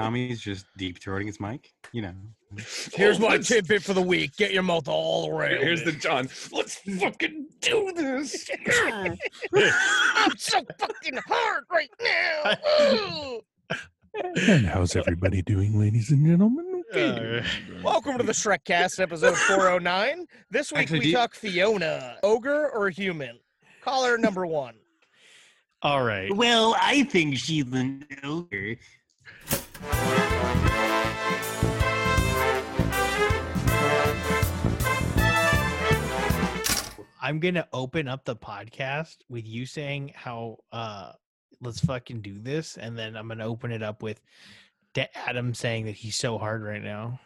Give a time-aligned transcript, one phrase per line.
[0.00, 1.72] Tommy's just deep throating his mic.
[1.92, 2.14] You know.
[2.94, 4.34] Here's Oh, my tidbit for the week.
[4.36, 5.58] Get your mouth all around.
[5.58, 5.92] Here's the.
[5.92, 6.28] John.
[6.50, 8.48] Let's fucking do this.
[9.54, 12.56] I'm so fucking hard right now.
[12.82, 13.40] Ooh.
[14.46, 16.82] and how's everybody doing, ladies and gentlemen?
[16.94, 17.42] Uh,
[17.84, 20.26] Welcome to the Shrekcast, episode 409.
[20.50, 23.38] This week Actually, we do you- talk Fiona, ogre or human.
[23.82, 24.74] Caller number one.
[25.82, 26.34] All right.
[26.34, 28.76] Well, I think she's an ogre.
[37.22, 41.12] I'm gonna open up the podcast with you saying how uh
[41.60, 44.20] let's fucking do this, and then I'm gonna open it up with
[44.94, 47.20] Da- Adam saying that he's so hard right now.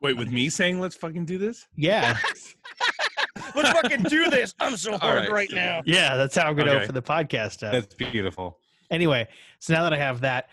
[0.00, 1.66] Wait, with me saying let's fucking do this?
[1.76, 2.16] Yeah,
[3.54, 4.54] Let's fucking do this.
[4.60, 5.30] I'm so hard right.
[5.30, 5.82] right now.
[5.84, 6.84] yeah, that's how I'm gonna Okay.
[6.84, 7.72] open the podcast up.
[7.72, 8.58] That's beautiful.
[8.90, 9.26] Anyway,
[9.58, 10.48] so now that I have that,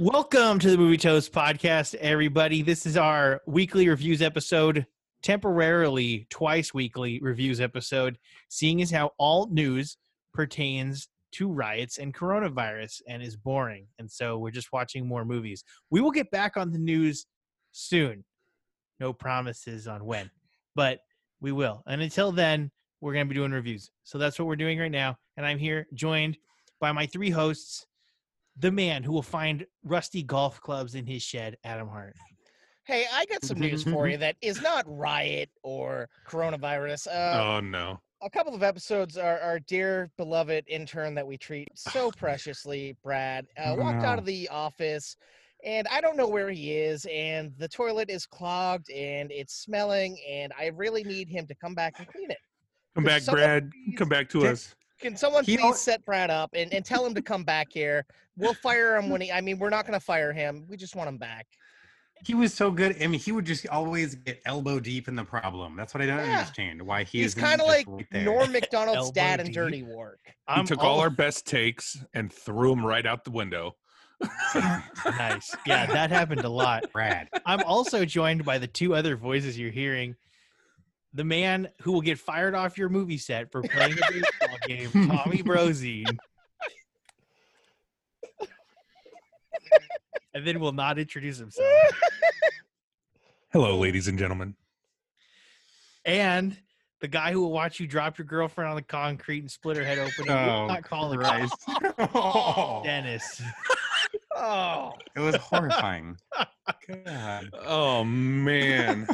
[0.00, 2.62] welcome to the Movie Toast podcast, everybody.
[2.62, 4.86] This is our weekly reviews episode,
[5.22, 8.16] temporarily twice weekly reviews episode,
[8.48, 9.98] seeing as how all news
[10.32, 13.88] pertains to riots and coronavirus and is boring.
[13.98, 15.64] And so we're just watching more movies.
[15.90, 17.26] We will get back on the news
[17.72, 18.24] soon.
[19.00, 20.30] No promises on when,
[20.74, 21.00] but
[21.42, 21.82] we will.
[21.86, 22.70] And until then,
[23.02, 23.90] we're going to be doing reviews.
[24.04, 25.18] So that's what we're doing right now.
[25.36, 26.38] And I'm here joined
[26.80, 27.84] by my three hosts,
[28.58, 32.14] the man who will find rusty golf clubs in his shed, Adam Hart.
[32.84, 37.06] Hey, I got some news for you that is not riot or coronavirus.
[37.08, 38.00] Uh, oh no.
[38.22, 43.46] a couple of episodes, our, our dear beloved intern that we treat so preciously, Brad,
[43.58, 45.16] uh, Oh, walked out of the office,
[45.64, 50.18] and I don't know where he is, and the toilet is clogged and it's smelling,
[50.28, 52.38] and I really need him to come back and clean it.
[52.96, 53.70] Come Could back, Brad.
[53.70, 54.74] please- Come back to Did- us.
[55.00, 57.68] Can someone He please al- set Brad up and, and tell him to come back
[57.72, 58.04] here?
[58.36, 59.32] We'll fire him when he.
[59.32, 60.64] I mean, we're not going to fire him.
[60.68, 61.46] We just want him back.
[62.22, 63.02] He was so good.
[63.02, 65.74] I mean, he would just always get elbow deep in the problem.
[65.74, 66.40] That's what I don't Yeah.
[66.40, 66.82] understand.
[66.82, 68.06] Why he He's kind of like right.
[68.12, 69.54] Norm Macdonald's dad in deep.
[69.54, 70.20] Dirty Work.
[70.54, 73.76] He took all our best takes and threw them right out the window.
[74.54, 75.54] nice.
[75.66, 76.92] Yeah, that happened a lot.
[76.92, 77.28] Brad.
[77.46, 80.14] I'm also joined by the two other voices you're hearing.
[81.12, 84.90] The man who will get fired off your movie set for playing a baseball game,
[85.08, 86.16] Tommy Brozine.
[90.34, 91.68] and then will not introduce himself.
[93.52, 94.54] Hello, ladies and gentlemen.
[96.04, 96.56] And
[97.00, 99.84] the guy who will watch you drop your girlfriend on the concrete and split her
[99.84, 100.28] head open.
[100.30, 101.54] and will Oh, not call him Christ.
[102.14, 103.42] Oh, Dennis.
[104.36, 106.16] Oh, it was horrifying.
[107.04, 107.50] God.
[107.66, 109.06] Oh man.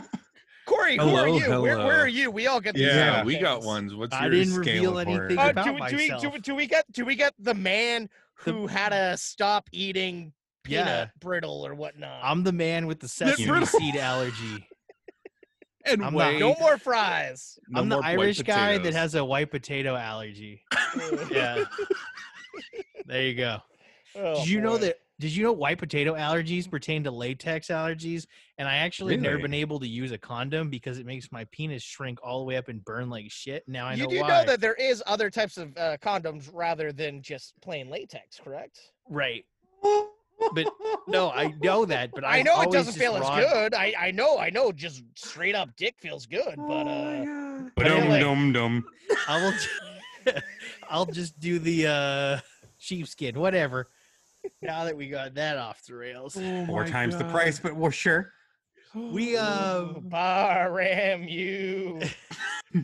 [0.66, 1.62] Corey, who are Hello, you?
[1.62, 2.30] Where, where are you?
[2.30, 3.94] We all get these Yeah, same we got ones.
[3.94, 5.38] What's I your didn't scale reveal anything?
[5.38, 6.42] Uh, about do, we- do we do, myself.
[6.42, 8.08] do we get do we get the man
[8.44, 10.32] The- who had to stop eating
[10.64, 11.06] peanut Yeah.
[11.20, 12.20] brittle or whatnot?
[12.22, 13.66] I'm the man with the sesame brittle.
[13.66, 14.66] seed allergy.
[15.88, 17.60] And I'm not- wait, no more fries.
[17.68, 20.64] no I'm the Irish guy that has a white potato allergy.
[21.30, 21.62] Yeah.
[23.06, 23.58] there you go.
[24.16, 24.98] Oh, did you know that?
[25.18, 28.26] Did you know white potato allergies pertain to latex allergies?
[28.58, 31.44] And I actually have never been able to use a condom because it makes my
[31.52, 33.64] penis shrink all the way up and burn like shit.
[33.66, 34.28] Now I you know do why.
[34.28, 38.78] know that there is other types of uh, condoms rather than just plain latex, correct?
[39.08, 39.44] right.
[40.52, 40.66] But
[41.08, 42.10] no, I know that.
[42.14, 43.74] But I I've know it doesn't just feel as rod- good.
[43.74, 47.84] I, I know, I know, just straight up dick feels good, Oh but uh, But
[47.84, 48.84] dum like- dum dum.
[49.28, 49.42] I
[50.26, 50.34] will.
[50.90, 52.38] I'll just do the uh
[52.76, 53.88] sheepskin, whatever.
[54.62, 57.76] Now that we got that off the rails, Oh Four my times the price, but
[57.76, 58.32] we're sure.
[58.94, 62.00] we uh bar ram you.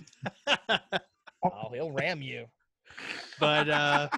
[0.49, 2.47] oh, he'll ram you.
[3.41, 4.09] but uh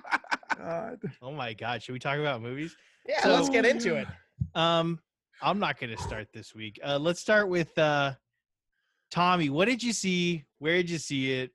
[0.59, 0.99] God.
[1.23, 2.77] oh my god should we talk about movies
[3.09, 4.07] Yeah, So- let's get into it.
[4.55, 4.99] um
[5.43, 8.13] i'm not gonna start this week uh let's start with uh
[9.11, 11.51] tommy what did you see where did you see it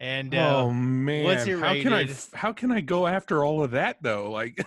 [0.00, 3.72] and uh oh man, it how can I how can I go after all of
[3.72, 4.30] that though?
[4.30, 4.64] Like,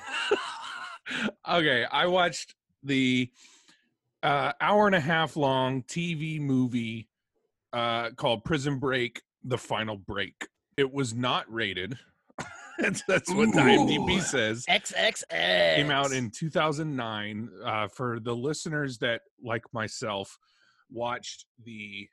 [1.49, 3.29] okay, I watched the
[4.23, 7.07] uh, hour and a half long TV movie
[7.73, 10.47] uh, called Prison Break: The Final Break.
[10.77, 11.97] It was not rated.
[12.79, 14.65] that's, that's what the IMDb says.
[14.67, 17.49] XXX Came out in 2009.
[17.63, 20.37] Uh, for the listeners that, like myself,
[20.89, 22.09] watched the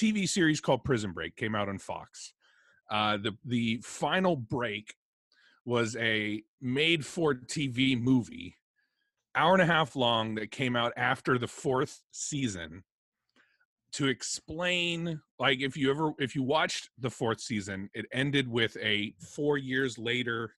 [0.00, 2.32] TV series called Prison Break came out on Fox.
[2.90, 4.94] Uh, the the final break
[5.64, 8.56] was a made for TV movie,
[9.34, 12.82] hour and a half long that came out after the fourth season
[13.92, 18.76] to explain like if you ever if you watched the fourth season it ended with
[18.80, 20.54] a four years later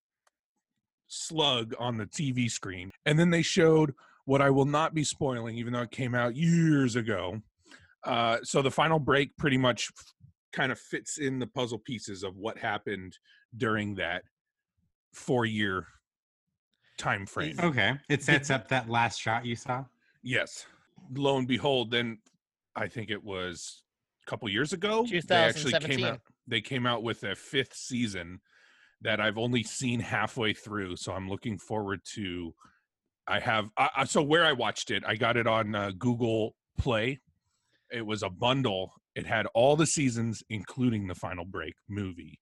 [1.13, 2.91] slug on the TV screen.
[3.05, 3.95] And then they showed
[4.25, 7.43] what I will not be spoiling, even though it came out years ago.
[8.05, 9.91] Uh, so the final break pretty much
[10.53, 13.17] kind of fits in the puzzle pieces of what happened
[13.57, 14.23] during that
[15.13, 15.87] four year
[16.99, 17.57] time frame.
[17.61, 17.95] Okay.
[18.09, 19.85] It sets up that last shot you saw.
[20.23, 20.67] Yes.
[21.15, 22.19] Lo and behold, then
[22.77, 23.83] I think it was
[24.27, 25.05] a couple years ago.
[25.29, 26.21] They actually came out.
[26.47, 28.41] They came out with a fifth season
[29.01, 30.97] that I've only seen halfway through.
[30.97, 32.55] So I'm looking forward to.
[33.27, 36.55] I have I, I- so where I watched it, I got it on uh, Google
[36.79, 37.21] Play.
[37.93, 38.93] It was a bundle.
[39.15, 42.39] It had all the seasons, including the Final Break movie,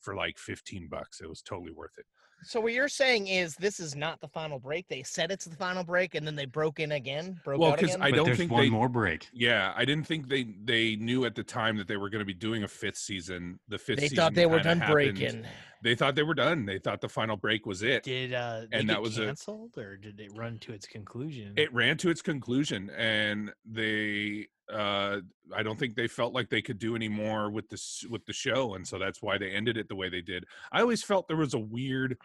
[0.00, 1.20] for like 15 bucks.
[1.20, 2.06] It was totally worth it.
[2.44, 4.88] So what you're saying is this is not the final break.
[4.88, 7.40] They said it's the final break, and then they broke in again.
[7.44, 7.94] Broke Well, because.
[8.00, 9.28] I but don't think one they- more break.
[9.32, 12.24] Yeah, I didn't think they they knew at the time that they were going to
[12.24, 13.60] be doing a fifth season.
[13.68, 14.92] The fifth they season thought they were done happened.
[14.92, 15.44] breaking.
[15.84, 16.66] They thought they were done.
[16.66, 18.02] They thought the final break was it.
[18.02, 20.86] Did uh, they And get that was a- canceled, or did it run to its
[20.88, 21.54] conclusion?
[21.56, 25.20] It ran to its conclusion, and they uh
[25.54, 28.32] I don't think they felt like they could do any more with this with the
[28.32, 30.44] show, and so that's why they ended it the way they did.
[30.72, 32.16] I always felt there was a weird.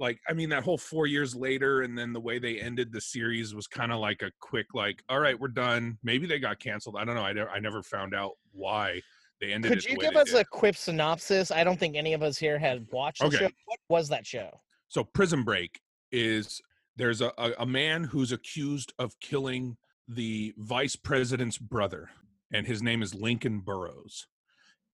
[0.00, 3.00] Like I mean, that whole four years later, and then the way they ended the
[3.00, 6.60] series was kind of like a quick, like, "All right, we're done." Maybe they got
[6.60, 6.94] canceled.
[6.96, 7.24] I don't know.
[7.24, 9.02] I, never, I never found out why
[9.40, 9.84] they ended Could it.
[9.86, 10.40] the you give us did.
[10.40, 11.50] a quick synopsis?
[11.50, 13.36] I don't think any of us here had watched the Okay.
[13.38, 13.48] show.
[13.66, 14.50] What was that show?
[14.88, 15.80] so prison break
[16.12, 16.60] is
[16.96, 19.76] there's a, a, a man who's accused of killing
[20.08, 22.08] the vice president's brother
[22.52, 24.26] and his name is lincoln burrows.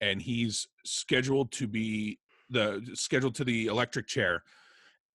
[0.01, 2.19] And he's scheduled to be
[2.49, 4.43] the scheduled to the electric chair.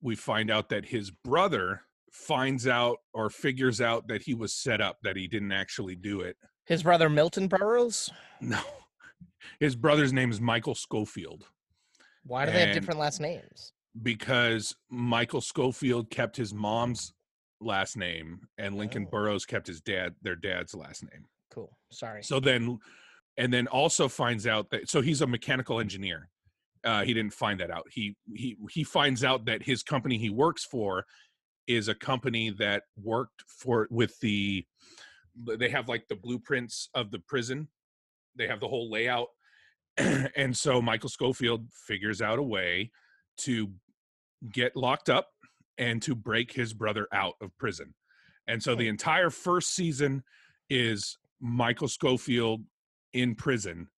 [0.00, 4.81] We find out that his brother finds out or figures out that he was set
[4.81, 6.37] up that he didn't actually do it.
[6.64, 8.11] His brother Milton Burrows.
[8.41, 8.61] no.
[9.58, 11.47] His brother's name is michael scofield.
[12.25, 13.73] Why do they have different last names?
[14.02, 17.12] because Michael Scofield kept his mom's
[17.61, 19.11] last name and Lincoln Oh.
[19.11, 21.27] Burrows kept his dad their dad's last name.
[21.53, 21.77] Cool.
[21.91, 22.23] Sorry.
[22.23, 22.79] So then
[23.37, 26.29] and then also finds out that so he's a mechanical engineer.
[26.83, 27.87] Uh, he didn't find that out.
[27.91, 31.05] He he he finds out that his company he works for
[31.67, 34.65] is a company that worked for with the
[35.47, 37.69] they have like the blueprints of the prison.
[38.37, 39.29] They have the whole layout.
[39.97, 42.91] and so Michael Scofield figures out a way
[43.39, 43.71] to
[44.53, 45.29] get locked up
[45.81, 47.94] and to break his brother out of prison.
[48.47, 50.23] And so the entire first season
[50.69, 52.62] is Michael Scofield
[53.15, 53.88] in prison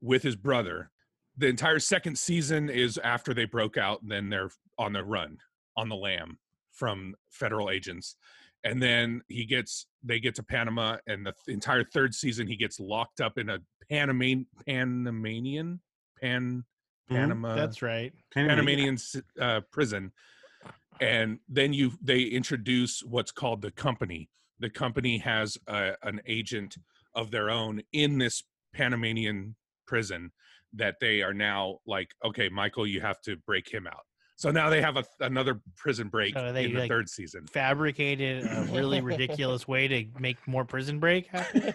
[0.00, 0.90] with his brother.
[1.36, 5.38] The entire second season is after they broke out, and then they're on the run,
[5.76, 6.38] on the lam
[6.72, 8.16] from federal agents.
[8.64, 12.56] And then he gets, they get to Panama, and the th- entire third season, he
[12.56, 13.58] gets locked up in a
[13.90, 15.80] Panama, Panamanian,
[16.20, 16.64] Pan,
[17.10, 17.14] Mhm.
[17.16, 18.12] Panama, That's right.
[18.32, 20.12] Panamanian s- uh, prison,
[21.00, 24.28] and then you they introduce what's called the company.
[24.60, 26.76] The company has a, an agent
[27.14, 28.42] of their own in this
[28.74, 29.56] Panamanian
[29.86, 30.32] prison
[30.74, 34.04] that they are now like, okay, Michael, you have to break him out.
[34.36, 37.46] So now they have a, another prison break So they, in the like, third season.
[37.46, 41.72] Fabricated a really ridiculous way to make more prison break happen.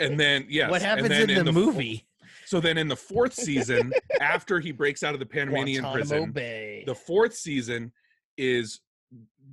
[0.00, 2.06] And then yes, what happens then in the, fo- movie?
[2.46, 6.32] So then in the fourth season, after he breaks out of the Panamanian Guantanamo prison,
[6.32, 6.82] Bay.
[6.86, 7.92] the fourth season
[8.40, 8.80] is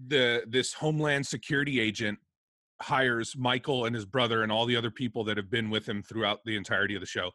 [0.08, 2.18] the this homeland security agent
[2.82, 6.02] hires michael and his brother and all the other people that have been with him
[6.02, 7.30] throughout the entirety of the show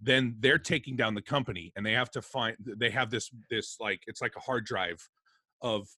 [0.00, 3.76] then they're taking down the company and they have to find they have this this
[3.80, 5.08] like it's like a hard drive
[5.62, 5.88] of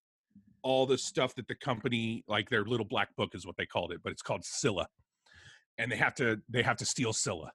[0.63, 3.91] all the stuff that the company like their little black book is what they called
[3.93, 4.87] it but it's called scylla
[5.79, 7.51] and they have to they have to steal scylla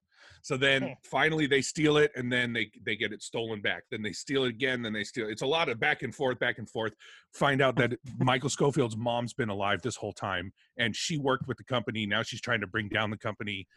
[0.46, 0.62] so Hmm.
[0.62, 3.84] then finally they steal it and then they they get it stolen back.
[3.90, 6.38] Then they steal it again then they steal it's a lot of back and forth
[6.38, 6.94] back and forth.
[7.34, 11.58] Find out that michael scofield's mom's been alive this whole time and she worked with
[11.58, 12.06] the company.
[12.06, 13.68] Now she's trying to bring down the company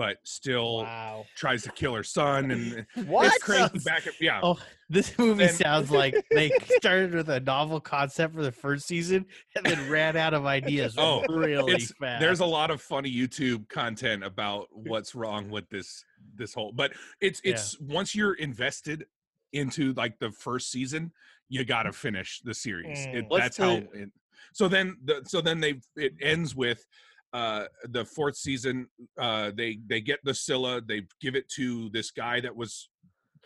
[0.00, 1.26] but still wow.
[1.36, 3.26] tries to kill her son and What?
[3.26, 7.40] it's crazy back and yeah Oh, this movie Then- sounds like they started with a
[7.40, 12.18] novel concept for the first season and then ran out of ideas Oh, really fast.
[12.22, 16.02] there's a lot of funny youtube content about what's wrong with this
[16.34, 17.50] this whole but it's Yeah.
[17.52, 19.04] it's once you're invested
[19.52, 21.12] into like the first season
[21.50, 23.14] you got to finish the series Mm.
[23.16, 24.08] it, What's that's how it,
[24.54, 26.86] so then the so then they it ends with
[27.32, 28.86] uh the fourth season
[29.18, 32.88] uh they they get the scylla they give it to this guy that was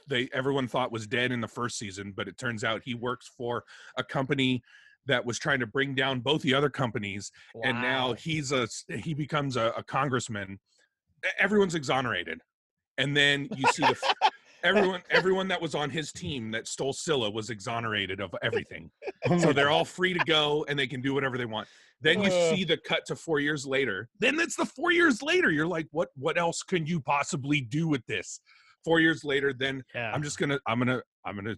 [0.09, 3.31] they everyone thought was dead in the first season but it turns out he works
[3.37, 3.63] for
[3.99, 4.63] a company
[5.07, 7.31] that was trying to bring down both the other companies
[7.63, 10.59] and now he's a he becomes a, a congressman.
[11.39, 12.41] Everyone's exonerated.
[12.97, 13.97] And then you see the
[14.65, 18.91] everyone everyone that was on his team that stole Scylla was exonerated of everything.
[19.31, 21.67] Oh So they're all free to go and they can do whatever they want.
[22.03, 22.55] Then you Uh.
[22.55, 24.09] see the cut to four years later.
[24.19, 25.51] Then it's the four years later.
[25.51, 28.41] You're like, what what else can you possibly do with this?
[28.85, 30.13] Four years later, then Yeah.
[30.13, 31.57] I'm just gonna I'm gonna I'm gonna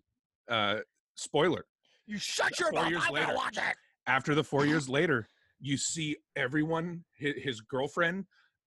[0.48, 0.80] uh
[1.16, 1.64] spoiler.
[2.06, 3.76] You shut your mouth, I'm gonna watch it.
[4.06, 5.26] After the four years later,
[5.58, 8.26] you see everyone, his, his girlfriend,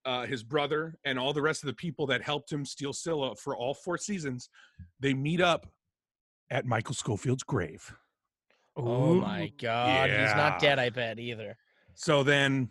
[0.10, 3.36] uh, his brother, and all the rest of the people that helped him steal Scylla
[3.36, 4.50] for all four seasons.
[5.00, 5.68] They meet up
[6.50, 7.94] at Michael Scofield's grave.
[8.75, 10.80] Oh my god, he's not dead.
[10.80, 11.58] I bet either.
[11.94, 12.70] So then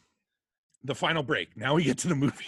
[0.82, 1.56] the final break.
[1.56, 2.44] Now we get to the movie.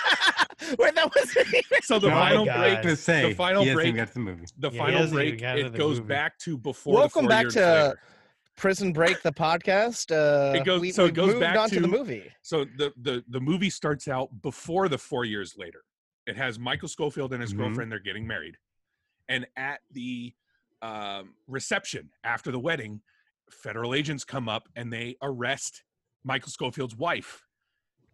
[0.78, 1.36] Wait, that was
[1.86, 4.44] So the No, I final break, to say the final break- got to the movie.
[4.58, 6.08] the Yeah, final break, it goes movie.
[6.08, 6.94] back to before.
[6.94, 8.00] Welcome four back to later.
[8.58, 10.10] Prison Break, the podcast.
[10.12, 12.30] Uh, It goes- we, so it goes moved back on to, the movie.
[12.42, 15.84] So the the the movie starts out before the four years later.
[16.26, 17.58] It has Michael Scofield and his Mhm.
[17.58, 17.90] girlfriend.
[17.92, 18.56] They're getting married,
[19.28, 20.34] and at the
[20.82, 23.00] um, reception after the wedding,
[23.50, 25.82] federal agents come up and they arrest
[26.22, 27.44] Michael Scofield's wife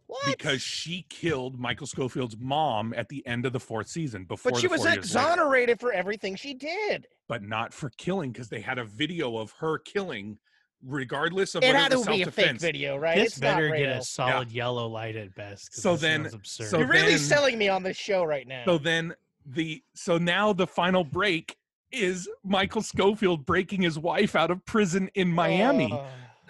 [0.06, 0.26] What?
[0.26, 4.24] because she killed Michael Scofield's mom at the end of the fourth season.
[4.24, 5.00] Before but she was four years later.
[5.00, 7.06] exonerated for everything she did.
[7.26, 10.38] but not for killing because they had a video of her killing,
[10.82, 12.62] regardless of It whether had it was to be a fake self-defense.
[12.62, 13.16] video, right?
[13.16, 13.90] This it's better get real.
[13.98, 15.74] a solid yellow light at best.
[15.74, 16.68] So this then- absurd.
[16.68, 18.64] so You're really then- selling me on this show right now.
[18.66, 19.14] So then
[19.46, 21.56] the so now the final break
[21.92, 26.04] is Michael Scofield breaking his wife out of prison in Miami, Oh,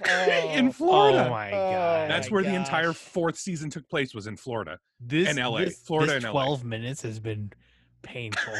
[0.52, 1.26] in oh, Florida.
[1.26, 4.36] oh my Oh, god, That's my where the entire fourth season took place was in
[4.36, 4.78] Florida.
[5.00, 6.44] this and LA, this, Florida this and LA.
[6.44, 7.52] twelve minutes has been
[8.02, 8.52] painful.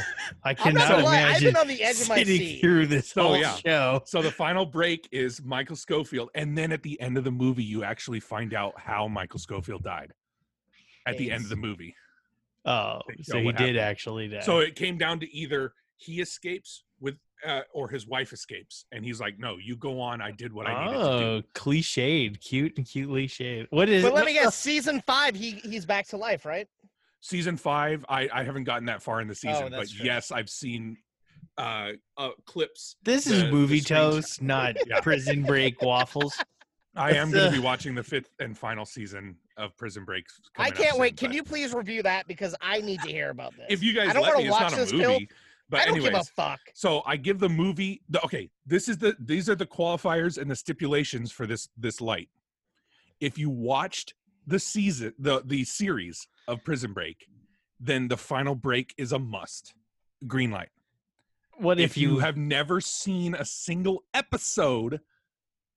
[0.43, 2.61] I I'm not cannot gonna lie, I've been on the edge of my seat.
[2.61, 3.55] through this Oh, whole yeah.
[3.57, 4.03] show.
[4.07, 7.65] So the final break is Michael Scofield, and then at the end of the movie,
[7.65, 10.13] you actually find out how Michael Scofield died.
[11.07, 11.95] At the end of the movie.
[12.65, 13.79] Oh, so so, he what did happened.
[13.81, 14.41] actually die.
[14.41, 16.94] So it came down to either he escapes with
[17.45, 20.21] uh, or his wife escapes, and he's like, "No, you go on.
[20.21, 23.67] I did what I needed to oh, do." cliched, cute and cutely shade.
[23.71, 24.03] What is?
[24.03, 26.67] But let me guess, season five, he he's back to life, right?
[27.21, 30.07] Season five, I I haven't gotten that far in the season, but Oh, that's true.
[30.07, 30.97] yes, I've seen
[31.57, 32.97] uh, uh clips.
[33.03, 35.01] This the- is the movie screen- toast, not Yeah.
[35.01, 36.35] Prison Break waffles.
[36.97, 40.27] I am going to be watching the fifth and final season of Prison Break.
[40.57, 41.17] I coming up can't soon, wait.
[41.17, 43.67] Can but you please review that because I need to hear about this.
[43.69, 45.29] If you guys I don't let wanna me, watch it's not a this movie.
[45.71, 45.71] Filth.
[45.71, 46.61] But I don't anyways, give a fuck.
[46.75, 48.50] so I give the movie the okay.
[48.66, 52.28] This is the these are the qualifiers and the stipulations for this this light.
[53.21, 54.14] If you watched
[54.47, 57.26] the season the the series of Prison Break,
[57.80, 59.75] then the final break is a must.
[60.26, 60.71] Green light.
[61.59, 65.00] What If, if, you you have never seen a single episode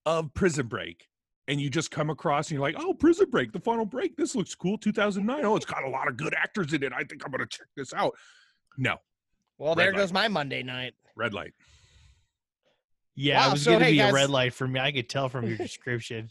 [0.06, 1.08] of Prison Break
[1.48, 4.18] and you just come across and you're like, "Oh, Prison Break, the final break.
[4.18, 4.78] This looks cool.
[4.78, 5.46] 2009.
[5.46, 6.92] Oh, it's got a lot of good actors in it.
[6.94, 8.14] I think I'm going to check this out."
[8.78, 8.98] No,
[9.58, 9.98] Well, Red there light.
[10.00, 10.94] goes my Monday night.
[11.16, 11.54] red light.
[13.20, 14.80] Yeah, Wow, it was so going to hey, be guys- a red light for me.
[14.80, 16.30] I could tell from your description.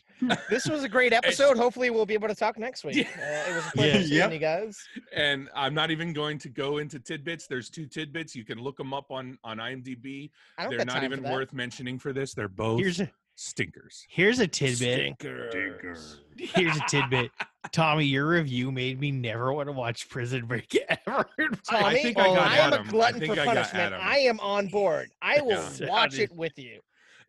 [0.48, 1.56] This was a great episode.
[1.56, 2.98] Hopefully, we'll be able to talk next week.
[2.98, 4.02] Uh, it was a pleasure Yeah.
[4.04, 4.32] seeing Yep.
[4.34, 4.78] you guys.
[5.12, 7.48] and I'm not even going to go into tidbits.
[7.48, 8.36] There's two tidbits.
[8.36, 10.30] You can look them up on on IMDb.
[10.58, 12.34] I don't They're not even worth mentioning for this.
[12.34, 14.04] They're both Here's a stinkers.
[14.08, 15.14] here's a tidbit.
[15.18, 16.20] Stinkers.
[16.36, 17.30] Here's a tidbit.
[17.72, 20.74] Tommy, your review made me never want to watch Prison Break
[21.06, 21.24] ever.
[21.68, 22.86] Tommy, I think I oh, got I am Adam.
[22.86, 23.94] a I glutton think for I punishment.
[23.94, 25.10] I am on board.
[25.22, 25.88] I will Yeah.
[25.88, 26.80] watch it with you.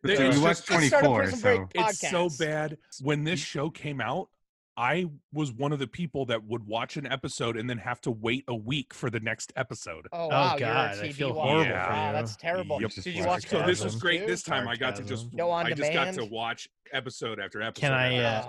[0.06, 2.78] So it's you watched just- let's start a 24, so It's so bad.
[3.02, 4.28] When this show came out,
[4.78, 8.12] I was one of the people that would watch an episode and then have to
[8.12, 10.06] wait a week for the next episode.
[10.12, 11.48] Oh wow, God, you're I a TV feel watcher.
[11.50, 12.80] horrible for Wow, that's terrible.
[12.80, 12.90] Yep.
[12.92, 14.26] Did you watch So this was great.
[14.26, 15.36] This time I got to just Sarcasm.
[15.36, 17.80] No on I just got to watch episode after episode.
[17.80, 18.48] Can I, uh.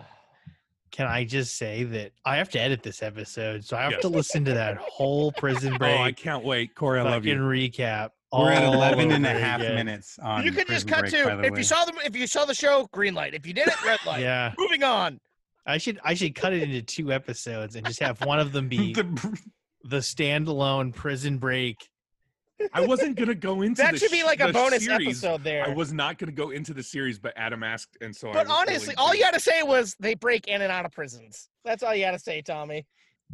[0.91, 4.01] Can I just say that I have to edit this episode, so I have Yes.
[4.01, 6.00] to listen to that whole Prison break.
[6.00, 6.74] Oh, I can't wait.
[6.74, 7.43] Corey, I love fucking you.
[7.43, 8.09] recap.
[8.33, 9.75] we're at all 11 and a half again.
[9.75, 11.57] minutes on you could just cut Break, to if way.
[11.59, 13.33] you saw the if you saw the show, green light.
[13.36, 14.21] If you didn't, red light.
[14.24, 15.19] Yeah, Moving on.
[15.70, 18.68] I should I should cut it into two episodes and just have one of them
[18.70, 19.40] be The-
[19.84, 21.88] the standalone Prison Break.
[22.74, 25.24] I wasn't gonna go into That the should be like a bonus series.
[25.24, 25.66] episode there.
[25.66, 28.30] I was not gonna go into the series, but Adam asked, and so.
[28.32, 30.70] I but was honestly, all you doing- had to say was they break in and
[30.72, 31.48] out of prisons.
[31.64, 32.86] That's all you had to say, Tommy.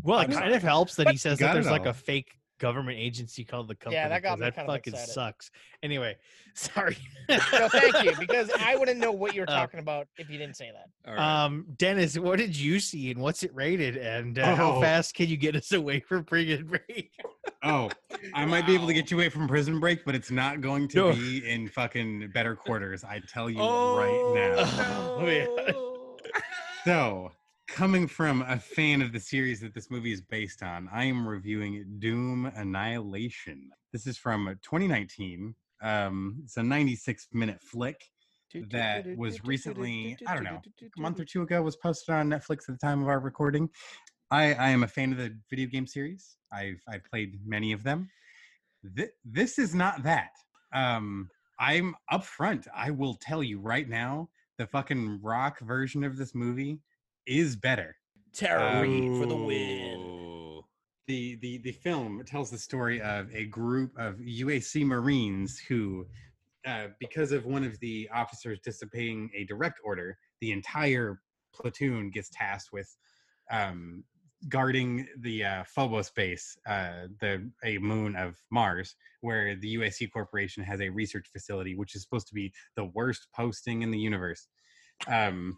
[0.04, 2.38] Well, it kind of helps that But- he says that it there's like a fake
[2.60, 3.96] government agency called the company.
[3.96, 5.12] Yeah, that got 'cause me that kind of fucking excited.
[5.14, 5.52] sucks.
[5.84, 6.16] Anyway,
[6.54, 6.98] sorry.
[7.30, 7.38] No,
[7.70, 9.54] thank you, because I wouldn't know what you're Oh.
[9.54, 11.10] talking about if you didn't say that.
[11.10, 11.44] All right.
[11.46, 13.98] Um, Dennis, what did you see and what's it rated?
[13.98, 14.82] And uh, how Oh.
[14.82, 17.12] fast can you get us away from Prison Break?
[17.64, 17.90] oh,
[18.34, 20.88] I might be able to get you away from Prison Break, but it's not going
[20.90, 21.14] to No.
[21.14, 23.04] be in fucking better quarters.
[23.04, 25.16] I tell you oh, right now.
[25.18, 25.46] Oh, yeah.
[25.74, 26.18] no.
[26.86, 27.32] So,
[27.68, 31.28] coming from a fan of the series that this movie is based on, I am
[31.28, 33.70] reviewing Doom Annihilation.
[33.92, 35.56] This is from 2019.
[35.82, 38.10] Um, it's a 96 minute flick
[38.72, 40.62] that was recently, I don't know,
[40.98, 43.70] a month or two ago was posted on Netflix at the time of our recording.
[44.32, 46.38] I, I am a fan of the video game series.
[46.52, 48.10] I've I've played many of them.
[48.96, 50.32] Th- this is not that.
[50.74, 51.30] Um,
[51.60, 52.68] I'm upfront.
[52.76, 56.80] I will tell you right now, the fucking rock version of this movie
[57.26, 57.96] is better.
[58.34, 60.62] Tara Um, Reid for the win.
[61.08, 66.08] The the the film tells the story of a group of UAC Marines who,
[66.66, 71.22] uh, because of one of the officers disobeying a direct order, the entire
[71.54, 72.90] platoon gets tasked with
[73.52, 74.04] um,
[74.50, 80.64] guarding the uh, Phobos base, uh, the a moon of Mars, where the UAC Corporation
[80.64, 84.48] has a research facility, which is supposed to be the worst posting in the universe.
[85.08, 85.58] Um,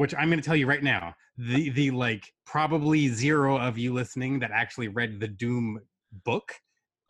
[0.00, 3.92] which I'm going to tell you right now, the the like probably zero of you
[3.92, 5.78] listening that actually read the Doom
[6.24, 6.54] book,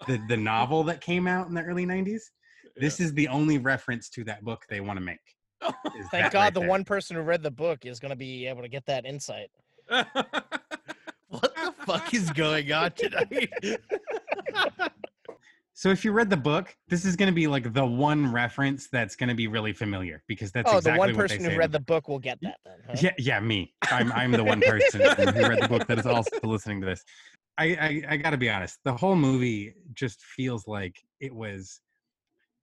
[0.08, 2.22] the the novel that came out in the early '90s.
[2.76, 5.18] This is the only reference to that book they want to make.
[6.10, 6.68] Thank God right the there.
[6.68, 9.50] one person who read the book is going to be able to get that insight.
[11.28, 13.52] What the fuck is going on tonight?
[15.80, 18.88] So if you read the book, this is going to be like the one reference
[18.92, 21.72] that's going to be really familiar because that's oh, exactly the one person who read
[21.72, 22.74] the book will get that then.
[22.86, 22.96] Huh?
[23.00, 23.72] Yeah, yeah, me.
[23.90, 27.02] I'm I'm the one person who read the book that is also listening to this.
[27.56, 28.78] I, I I got to be honest.
[28.84, 31.80] The whole movie just feels like it was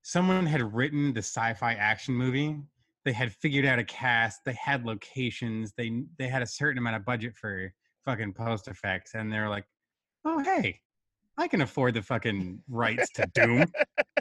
[0.04, 2.56] someone had written the sci-fi action movie.
[3.04, 4.42] They had figured out a cast.
[4.46, 5.74] They had locations.
[5.76, 7.74] They they had a certain amount of budget for
[8.06, 9.66] fucking post effects, and they're like,
[10.24, 10.82] oh hey,
[11.38, 13.66] I can afford the fucking rights to Doom.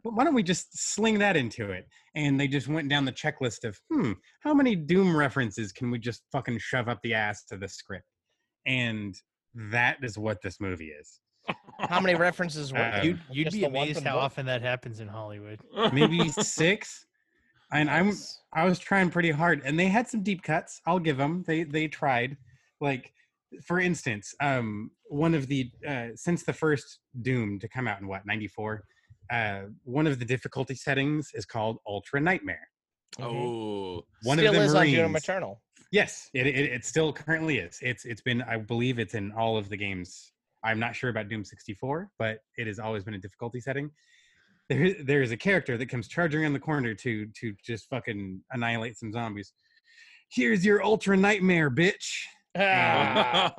[0.03, 1.89] Why don't we just sling that into it?
[2.15, 5.99] And they just went down the checklist of, hmm, how many Doom references can we
[5.99, 8.05] just fucking shove up the ass to the script?
[8.67, 9.15] And
[9.55, 11.21] that is what this movie is.
[11.79, 13.03] How many references were Uh.
[13.03, 14.23] You'd, you'd be amazed how book?
[14.23, 15.61] often that happens in Hollywood.
[15.93, 17.07] Maybe six.
[17.73, 18.13] And I'm
[18.53, 20.81] I was trying pretty hard, and they had some deep cuts.
[20.87, 21.45] I'll give them.
[21.47, 22.37] They they tried.
[22.81, 23.13] Like
[23.65, 28.09] for instance, um, one of the uh, since the first Doom to come out in
[28.09, 28.83] what '94,
[29.31, 32.69] uh, one of the difficulty settings is called Ultra Nightmare.
[33.21, 34.05] Oh.
[34.23, 35.25] One Still of the is on Doom Marines.
[35.25, 35.63] Eternal.
[35.93, 37.79] Yes, it, it it still currently is.
[37.81, 40.33] It's it's been I believe it's in all of the games.
[40.65, 43.91] I'm not sure about Doom 64, but it has always been a difficulty setting.
[44.69, 48.43] There there is a character that comes charging around the corner to to just fucking
[48.51, 49.53] annihilate some zombies.
[50.29, 52.25] Here's your ultra nightmare, bitch.
[52.59, 53.53] Ah,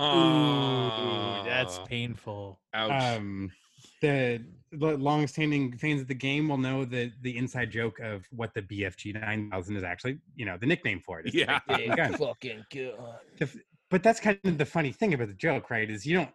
[1.42, 2.60] Ooh, that's painful.
[2.74, 3.18] Ouch.
[3.18, 3.52] Um,
[4.02, 8.54] the, the long-standing fans of the game will know the the inside joke of what
[8.54, 11.28] the BFG 9000 is actually, you know, the nickname for it.
[11.28, 11.60] It's Yeah.
[11.68, 12.14] big fucking gun.
[12.14, 12.94] fucking gun.
[13.40, 13.50] the
[13.90, 15.90] but that's kind of the funny thing about the joke, right?
[15.90, 16.30] Is you don't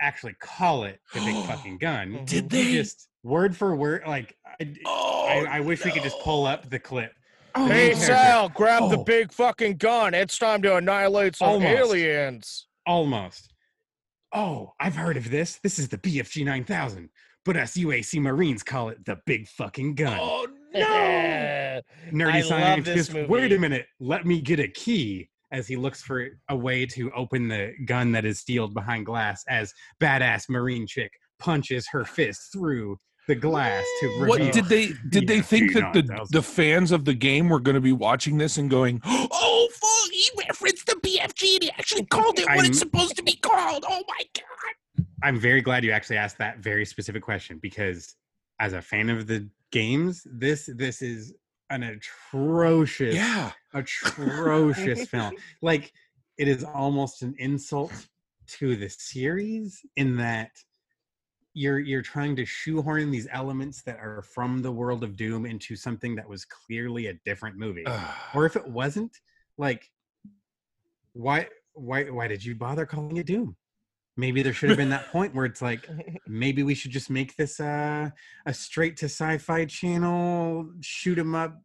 [0.00, 2.22] actually call it the big fucking gun.
[2.24, 2.72] Did You they?
[2.72, 4.02] just word for word?
[4.06, 7.12] Like I, oh, I, I wish we could just pull up the clip.
[7.58, 7.94] Oh, Hey.
[7.94, 9.04] Sal, grab the Oh.
[9.04, 10.12] big fucking gun.
[10.14, 11.74] It's time to annihilate some Almost.
[11.78, 12.68] aliens.
[12.86, 13.52] Almost.
[14.32, 15.58] Oh, I've heard of this.
[15.62, 17.08] This is the BFG 9000,
[17.44, 20.18] but us UAC Marines call it the big fucking gun.
[20.20, 21.80] Oh I
[22.12, 23.86] Nerdy love this scientist, wait a minute.
[24.00, 25.30] Let me get a key.
[25.52, 29.44] As he looks for a way to open the gun that is sealed behind glass,
[29.48, 34.28] as badass Marine chick punches her fist through the glass to reveal.
[34.28, 36.32] What did they did they think that the 9000.
[36.32, 40.12] the fans of the game were going to be watching this and going, "Oh, fuck,
[40.12, 43.34] he referenced the BFG and he actually called it what I'm- it's supposed to be
[43.36, 45.04] called." Oh my god!
[45.22, 48.14] I'm very glad you actually asked that very specific question because
[48.60, 51.34] as a fan of the games, this this is
[51.70, 55.34] an atrocious, Yeah, atrocious film.
[55.62, 55.92] Like
[56.38, 57.92] it is almost an insult
[58.48, 60.50] to the series in that
[61.56, 65.74] you're you're trying to shoehorn these elements that are from the world of Doom into
[65.74, 67.86] something that was clearly a different movie.
[68.34, 69.16] or if it wasn't,
[69.56, 69.90] like
[71.14, 73.56] why why why did you bother calling it Doom?
[74.18, 75.88] Maybe there should have been that point where it's like
[76.28, 78.10] maybe we should just make this uh,
[78.44, 81.58] a straight to sci-fi channel shoot 'em up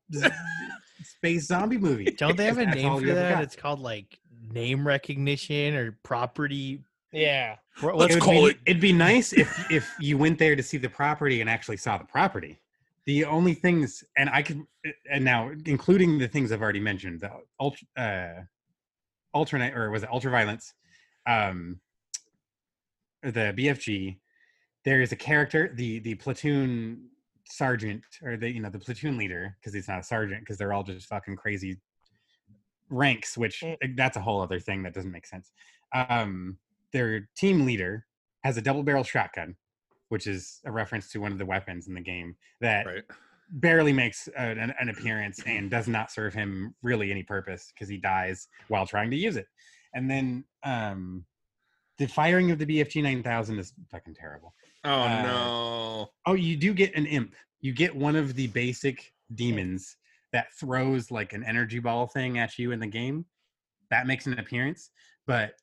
[1.04, 2.06] space zombie movie.
[2.17, 3.30] Don't they have a That's name all for you ever that?
[3.34, 3.43] got.
[3.43, 4.17] It's called like
[4.54, 6.82] name recognition or property.
[7.12, 7.58] yeah.
[7.80, 10.56] What- Let's It would call be- it- It'd be nice if if you went there
[10.56, 12.62] to see the property and actually saw the property.
[13.06, 14.62] The only things, and I could,
[15.10, 18.42] and now including the things I've already mentioned, the ultra, uh,
[19.34, 20.74] alternate or was it ultraviolence,
[21.26, 21.80] um,
[23.24, 24.20] the BFG.
[24.84, 27.10] There is a character, the the platoon
[27.48, 30.74] sergeant or the you know the platoon leader because he's not a sergeant because they're
[30.74, 31.78] all just fucking crazy
[32.90, 33.96] ranks, which Mm.
[33.96, 35.52] that's a whole other thing that doesn't make sense.
[35.94, 36.58] Um,
[36.93, 38.06] their team leader
[38.43, 39.56] has a double barrel shotgun
[40.10, 43.04] which is a reference to one of the weapons in the game that Right.
[43.49, 47.88] barely makes an, an- an appearance and does not serve him really any purpose because
[47.88, 49.47] he dies while trying to use it.
[49.93, 51.23] And then um,
[51.97, 54.54] the firing of the BFG 9000 is fucking terrible.
[54.84, 56.10] Oh Uh, no.
[56.25, 57.34] Oh, you do get an imp.
[57.62, 59.95] You get one of the basic demons
[60.34, 63.23] that throws like an energy ball thing at you in the game.
[63.91, 64.89] That makes an appearance,
[65.25, 65.54] but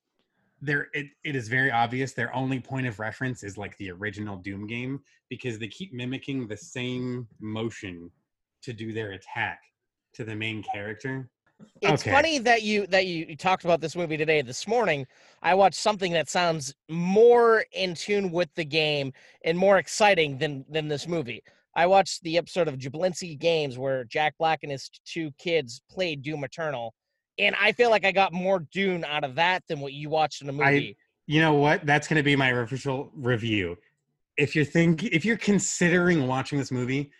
[0.60, 4.36] there it, it is very obvious their only point of reference is like the original
[4.36, 8.10] Doom game because they keep mimicking the same motion
[8.62, 9.60] to do their attack
[10.14, 11.30] to the main character.
[11.80, 12.10] It's Okay.
[12.10, 14.42] funny that you that you, you talked about this movie today.
[14.42, 15.06] This morning,
[15.42, 19.12] I watched something that sounds more in tune with the game
[19.44, 21.42] and more exciting than than this movie.
[21.74, 26.22] I watched the episode of Jablinski Games where Jack Black and his two kids played
[26.22, 26.94] Doom Eternal,
[27.38, 30.40] and I feel like I got more Doom out of that than what you watched
[30.40, 30.96] in the I- movie.
[31.26, 31.84] You know what?
[31.84, 33.76] That's going to be my official review.
[34.38, 37.10] If you're think if you're considering watching this movie,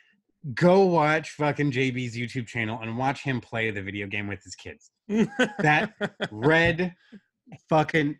[0.54, 4.54] go watch fucking JB's YouTube channel and watch him play the video game with his
[4.54, 4.90] kids.
[5.58, 5.92] That
[6.30, 6.94] red
[7.68, 8.16] fucking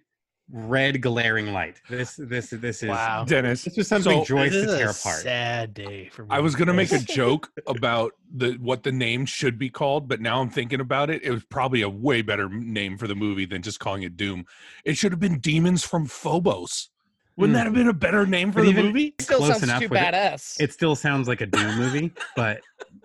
[0.50, 1.80] red glaring light.
[1.88, 3.24] This this this is Wow.
[3.24, 3.64] Dennis.
[3.64, 5.20] this is something So- Joyce this to tear a apart.
[5.22, 6.28] sad day for me.
[6.30, 10.20] I was gonna make a joke about the what the name should be called, but
[10.20, 11.22] now I'm thinking about it.
[11.22, 14.46] It was probably a way better name for the movie than just calling it Doom.
[14.84, 16.90] It should have been Demons from Phobos.
[17.36, 17.58] Wouldn't hmm.
[17.58, 19.14] that have been a better name for But the even- movie?
[19.20, 20.14] Still close sounds too with it.
[20.14, 20.60] badass.
[20.60, 22.60] It still sounds like a Doom movie, but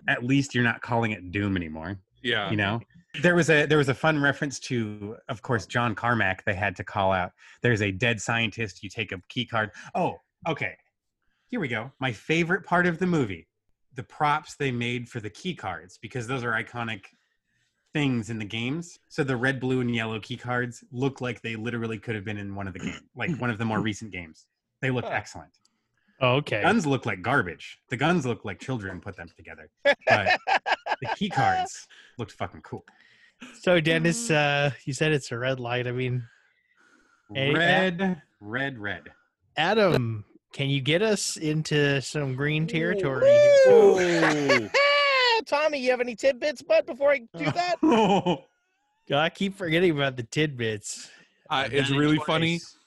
[0.08, 2.00] at least you're not calling it Doom anymore.
[2.22, 2.50] Yeah.
[2.50, 2.80] you know
[3.22, 6.76] there was a there was a fun reference to of course john carmack they had
[6.76, 9.72] to call out there's a dead scientist you take a key card.
[9.94, 10.76] Oh okay.
[11.48, 11.92] Here we go.
[12.00, 13.48] My favorite part of the movie
[13.96, 17.06] the props they made for the key cards because those are iconic
[17.94, 18.98] things in the games.
[19.08, 22.40] So the red blue and yellow key cards look like they literally could have been
[22.40, 24.48] in one of the games like one of the more recent games.
[24.82, 25.52] They look excellent.
[26.20, 26.62] Oh, okay.
[26.62, 27.78] guns look like garbage.
[27.90, 30.40] The guns look like children put them together but
[31.02, 32.86] the key cards looked fucking cool
[33.62, 35.88] So Dennis, uh, you said it's a red light.
[35.88, 36.24] I mean,
[37.34, 39.04] Hey, A- red, red, red.
[39.58, 43.30] Adam, can you get us into some green territory?
[45.46, 46.86] Tommy, you have any tidbits, bud?
[46.86, 48.44] Before I do that, Oh,
[49.12, 51.10] I keep forgetting about the tidbits.
[51.50, 52.60] Uh, it's really funny.
[52.60, 52.83] twice, and I don't-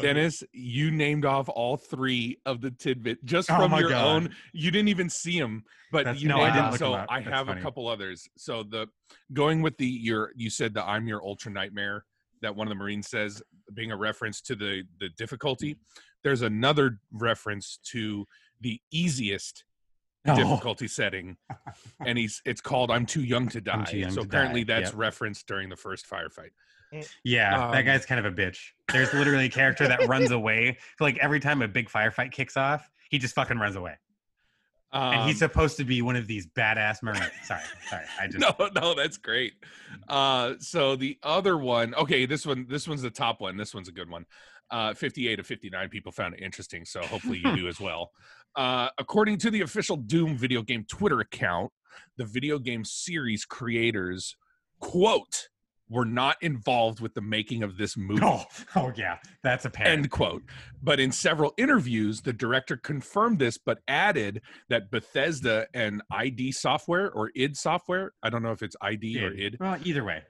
[0.00, 4.04] Dennis, you named off all three of the tidbit just Oh from your God.
[4.06, 4.34] own.
[4.52, 6.70] You didn't even see them, but That's- you no, I didn't them.
[6.72, 7.06] look So 'em up.
[7.10, 7.60] I have funny.
[7.60, 8.28] a couple others.
[8.36, 8.88] So the
[9.32, 12.04] going with the your you said the I'm your ultra nightmare
[12.40, 13.42] that one of the Marines says
[13.74, 15.76] being a reference to the the difficulty.
[16.24, 18.26] There's another reference to
[18.60, 19.64] the easiest
[20.24, 20.36] Oh.
[20.36, 21.36] difficulty setting,
[22.06, 24.90] and he's it's called "I'm Too Young to Die." Young so to apparently Die, that's
[24.92, 24.98] yep.
[25.00, 26.50] referenced during the first firefight.
[27.24, 28.58] Yeah, that Um, guy's kind of a bitch.
[28.92, 30.78] There's literally a character that runs away.
[31.00, 33.96] Like every time a big firefight kicks off, he just fucking runs away.
[34.92, 37.30] and he's Um, supposed to be one of these badass marines.
[37.44, 38.04] Sorry, sorry.
[38.20, 39.54] I just no no that's great
[40.08, 43.88] uh so the other one okay this one this one's the top one this one's
[43.88, 44.26] a good one
[44.70, 48.10] uh 58 of 59 people found it interesting so hopefully you do as well
[48.56, 51.70] uh according to the official doom video game twitter account
[52.18, 54.36] the video game series creators
[54.80, 55.48] quote
[55.92, 58.44] were not involved with the making of this movie Oh,
[58.76, 59.92] oh yeah, that's apparent.
[59.92, 60.42] End quote.
[60.82, 67.10] But in several interviews, the director confirmed this, but added that Bethesda and ID Software
[67.12, 70.22] or id Software, I don't know if it's ID or id, Well, either way,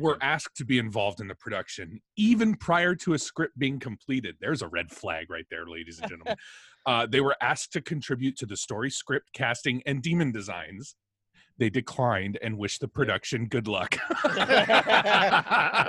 [0.00, 0.22] were good.
[0.22, 4.36] asked to be involved in the production even prior to a script being completed.
[4.40, 6.36] There's a red flag right there, ladies and gentlemen.
[6.86, 10.94] uh, they were asked to contribute to the story, script, casting, and demon designs.
[11.60, 13.96] They declined and wished the production good luck.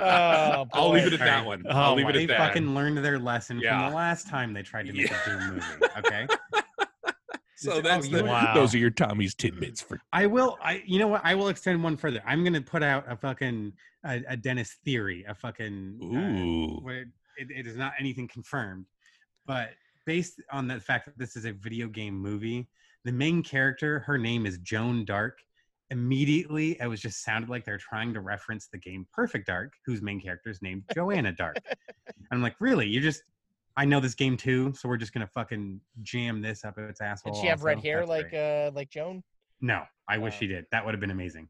[0.04, 1.62] Oh, I'll leave it at that one.
[1.68, 2.38] Oh, I'll leave it they at that.
[2.38, 2.48] One.
[2.48, 3.80] They fucking learned their lesson Yeah.
[3.80, 5.64] from the last time they tried to make a Doom movie.
[5.98, 6.26] Okay.
[7.56, 8.54] So Oh, that's you the, Wow.
[8.54, 10.58] those are your Tommy's tidbits for I will.
[10.60, 11.20] I you know what?
[11.24, 12.20] I will extend one further.
[12.26, 13.72] I'm gonna put out a fucking
[14.04, 15.24] a, a Dennis theory.
[15.28, 16.80] A fucking uh, ooh.
[16.82, 17.02] where
[17.38, 18.86] it, it is not anything confirmed,
[19.46, 19.70] but
[20.06, 22.66] based on the fact that this is a video game movie,
[23.04, 25.38] the main character, her name is Joan Dark.
[25.92, 30.00] Immediately, it was just sounded like they're trying to reference the game Perfect Dark, whose
[30.02, 31.58] main character is named Joanna Dark.
[31.68, 32.88] and I'm like, really?
[32.88, 33.22] You just
[33.76, 37.34] I know this game too, so we're just gonna fucking jam this up its asshole.
[37.34, 37.86] Did she have red also?
[37.86, 38.66] hair That's like great.
[38.66, 39.22] uh like Joan?
[39.60, 40.66] No, I wish she did.
[40.72, 41.48] That would have been amazing.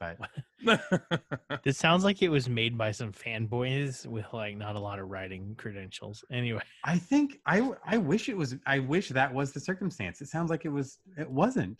[0.00, 0.16] But
[1.62, 5.08] This sounds like it was made by some fanboys with like not a lot of
[5.10, 6.24] writing credentials.
[6.32, 8.56] Anyway, I think I I wish it was.
[8.66, 10.22] I wish that was the circumstance.
[10.22, 10.98] It sounds like it was.
[11.18, 11.78] It wasn't.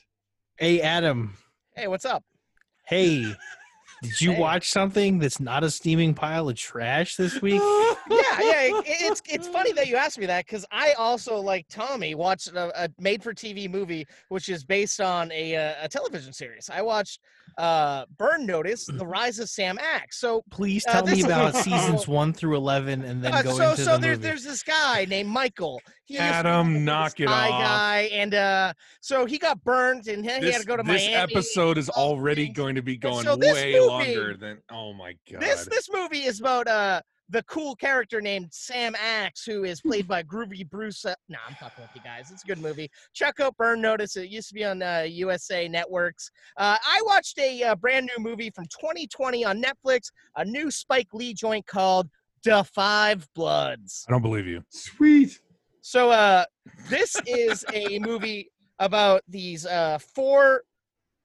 [0.58, 1.34] hey Adam,
[1.74, 2.24] Hey, what's up?
[2.84, 3.36] hey,
[4.02, 4.40] Did you Hey.
[4.40, 7.60] watch something that's not a steaming pile of trash this week?
[7.60, 8.62] yeah, yeah.
[8.62, 12.48] it- It's it's funny that you asked me that because I also like Tommy watched
[12.48, 16.70] a, a made-for-TV movie which is based on a uh, a television series.
[16.72, 17.20] I watched
[17.58, 20.18] uh, Burn Notice: The Rise of Sam Axe.
[20.18, 23.42] So Please Uh, tell this me is- about seasons one through eleven, and then Uh,
[23.42, 24.28] go so into so the there's movie.
[24.28, 25.80] there's this guy named Michael.
[26.04, 27.50] He used to be Adam, this knock it off.
[27.50, 31.06] guy, and uh, so he got burned, and he This, had to go to this
[31.06, 31.14] Miami.
[31.34, 34.58] episode is already going to be going so way movie- longer than.
[34.70, 35.40] Oh my god!
[35.40, 40.08] This this movie is about uh the cool character named Sam Axe, who is played
[40.08, 41.04] by Groovy Bruce.
[41.04, 42.30] Uh, nah, I'm talking with you guys.
[42.30, 42.90] It's a good movie.
[43.14, 44.16] Check out Burn Notice.
[44.16, 46.30] It used to be on uh, USA Networks.
[46.56, 51.08] Uh, I watched a uh, brand new movie from 2020 on Netflix, a new Spike
[51.12, 52.08] Lee joint called
[52.44, 54.04] The Five Bloods.
[54.08, 54.62] I don't believe you.
[54.70, 55.38] Sweet.
[55.82, 56.44] So uh
[56.88, 60.62] this is a movie about these uh four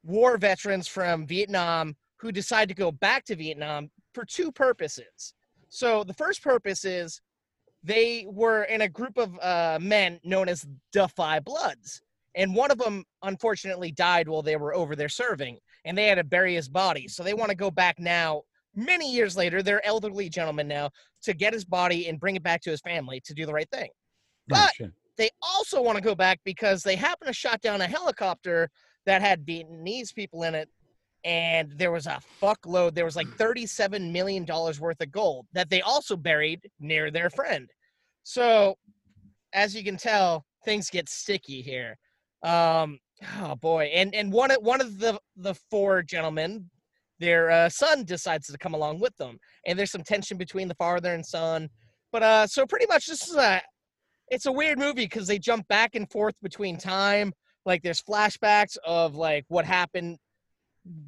[0.04, 5.34] war veterans from Vietnam who decide to go back to Vietnam for two purposes.
[5.70, 7.22] So the first purpose is
[7.84, 12.02] they were in a group of uh, men known as the Five Bloods,
[12.36, 16.16] and one of them unfortunately died while they were over there serving, and they had
[16.16, 17.08] to bury his body.
[17.08, 18.44] So they want to go back now,
[18.76, 19.62] many years later.
[19.62, 20.90] They're elderly gentlemen now
[21.24, 23.70] to get his body and bring it back to his family to do the right
[23.72, 24.92] thing Oh, But- shit.
[25.18, 28.70] they also want to go back because they happen to shot down a helicopter
[29.06, 30.70] that had Vietnamese people in it,
[31.26, 32.94] and there was a fuckload.
[32.94, 37.30] There was like thirty-seven million dollars worth of gold that they also buried near their
[37.30, 37.70] friend.
[38.24, 38.76] So,
[39.54, 41.98] as you can tell, things get sticky here.
[42.44, 43.00] Um,
[43.40, 46.70] oh boy, and and one of one of the the four gentlemen,
[47.20, 50.76] their uh, son decides to come along with them, and there's some tension between the
[50.76, 51.70] father and son.
[52.12, 53.62] But uh, so pretty much this is a
[54.28, 57.34] it's a weird movie because they jump back and forth between time.
[57.66, 60.20] Like there's flashbacks of like what happened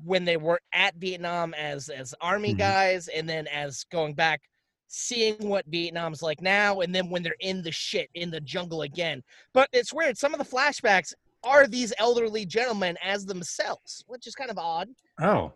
[0.04, 2.58] when they were at Vietnam as as army Mhm.
[2.58, 4.42] guys, and then as going back,
[4.88, 8.84] seeing what Vietnam's like now, and then when they're in the shit in the jungle
[8.84, 9.24] again.
[9.54, 10.18] But it's weird.
[10.18, 11.14] Some of the flashbacks
[11.44, 14.90] are these elderly gentlemen as themselves, which is kind of odd.
[15.22, 15.54] Oh.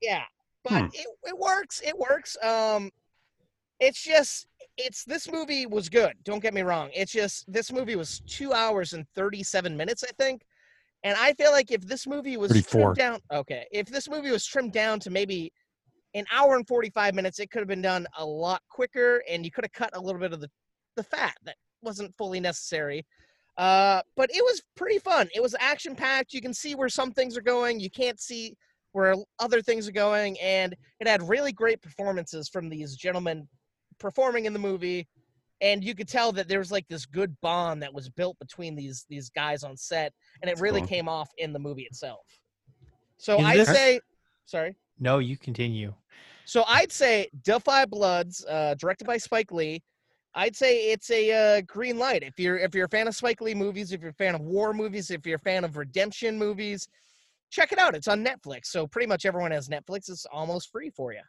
[0.00, 0.24] Yeah,
[0.64, 0.86] but Hmm.
[0.92, 1.80] it, it works.
[1.82, 2.36] It works.
[2.42, 2.90] Um,
[3.80, 4.46] it's just
[4.78, 6.14] it's this movie was good.
[6.24, 6.90] Don't get me wrong.
[6.94, 10.42] It's just this movie was two hours and thirty seven minutes, I think.
[11.04, 12.80] And I feel like if this movie was 34.
[12.80, 15.52] trimmed down, okay, if this movie was trimmed down to maybe
[16.14, 19.44] an hour and forty five minutes, it could have been done a lot quicker, and
[19.44, 20.48] you could have cut a little bit of the
[20.96, 23.04] the fat that wasn't fully necessary.
[23.58, 25.28] Uh, but it was pretty fun.
[25.34, 26.32] It was action packed.
[26.32, 27.80] You can see where some things are going.
[27.80, 28.54] You can't see
[28.92, 33.48] where other things are going, and it had really great performances from these gentlemen
[33.98, 35.08] performing in the movie.
[35.62, 38.74] And you could tell that there was like this good bond that was built between
[38.74, 40.88] these these guys on set, and it That's really cool.
[40.88, 42.26] came off in the movie itself.
[43.16, 44.00] So Is I'd this- say,
[44.44, 44.74] sorry.
[44.98, 45.94] no, you continue.
[46.44, 49.80] So I'd say Da 5 Bloods, uh, directed by Spike Lee.
[50.34, 52.22] I'd say it's a uh, green light.
[52.24, 54.40] If you're if you're a fan of Spike Lee movies, if you're a fan of
[54.40, 56.88] war movies, if you're a fan of redemption movies,
[57.50, 57.94] check it out.
[57.94, 58.66] It's on Netflix.
[58.66, 60.08] So pretty much everyone has Netflix.
[60.10, 61.20] It's almost free for you.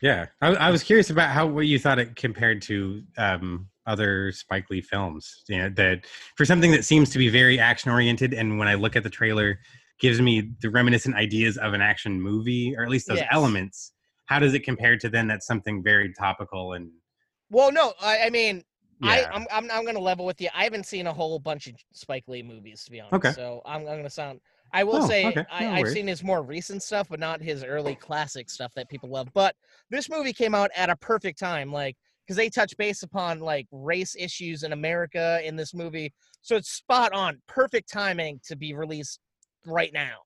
[0.00, 4.30] Yeah, I, I was curious about how what you thought it compared to um, other
[4.32, 5.42] Spike Lee films.
[5.48, 6.06] You know, that
[6.36, 9.10] for something that seems to be very action oriented, and when I look at the
[9.10, 9.58] trailer,
[9.98, 13.28] gives me the reminiscent ideas of an action movie, or at least those Yes.
[13.32, 13.92] elements.
[14.26, 16.90] How does it compare to then that's something very topical and
[17.50, 18.62] Well, no, I, I mean,
[19.02, 20.48] I, I'm, I'm I'm gonna level with you.
[20.54, 23.14] I haven't seen a whole bunch of Spike Lee movies to be honest.
[23.14, 23.32] Okay.
[23.32, 24.40] So I'm, I'm gonna sound.
[24.72, 25.44] I will Oh, say okay.
[25.50, 28.88] I, No I've seen his more recent stuff, but not his early classic stuff that
[28.88, 29.28] people love.
[29.34, 29.54] But
[29.90, 33.66] this movie came out at a perfect time, like because they touch base upon like
[33.72, 36.12] race issues in America in this movie.
[36.42, 39.20] So it's spot on, perfect timing to be released
[39.66, 40.16] right now.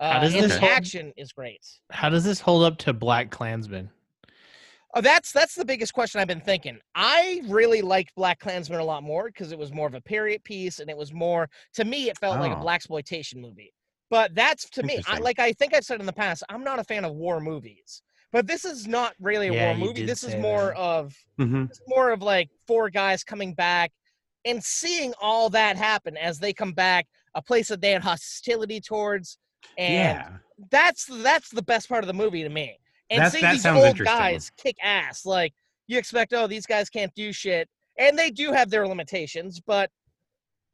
[0.00, 1.60] How Uh, does this the hold- action is great.
[1.90, 3.90] How does this hold up to Black Klansman?
[4.96, 6.78] Oh, that's that's the biggest question I've been thinking.
[6.94, 10.42] I really liked Black Klansman a lot more because it was more of a period
[10.42, 12.62] piece and it was more to me it felt like a Oh.
[12.62, 13.74] black exploitation movie.
[14.08, 16.78] But that's to me, I, like I think I've said in the past, I'm not
[16.78, 18.02] a fan of war movies.
[18.32, 20.06] But this is not really a Yeah, war movie.
[20.06, 20.76] This is more that.
[20.78, 21.68] of Mhm.
[21.68, 23.92] it's more of like four guys coming back
[24.46, 28.80] and seeing all that happen as they come back, a place that they had hostility
[28.80, 29.36] towards,
[29.76, 30.38] and yeah,
[30.70, 32.78] that's that's the best part of the movie to me.
[33.10, 35.54] And That's- seeing these old guys kick ass, like
[35.86, 39.90] you expect, oh, these guys can't do shit, and they do have their limitations, but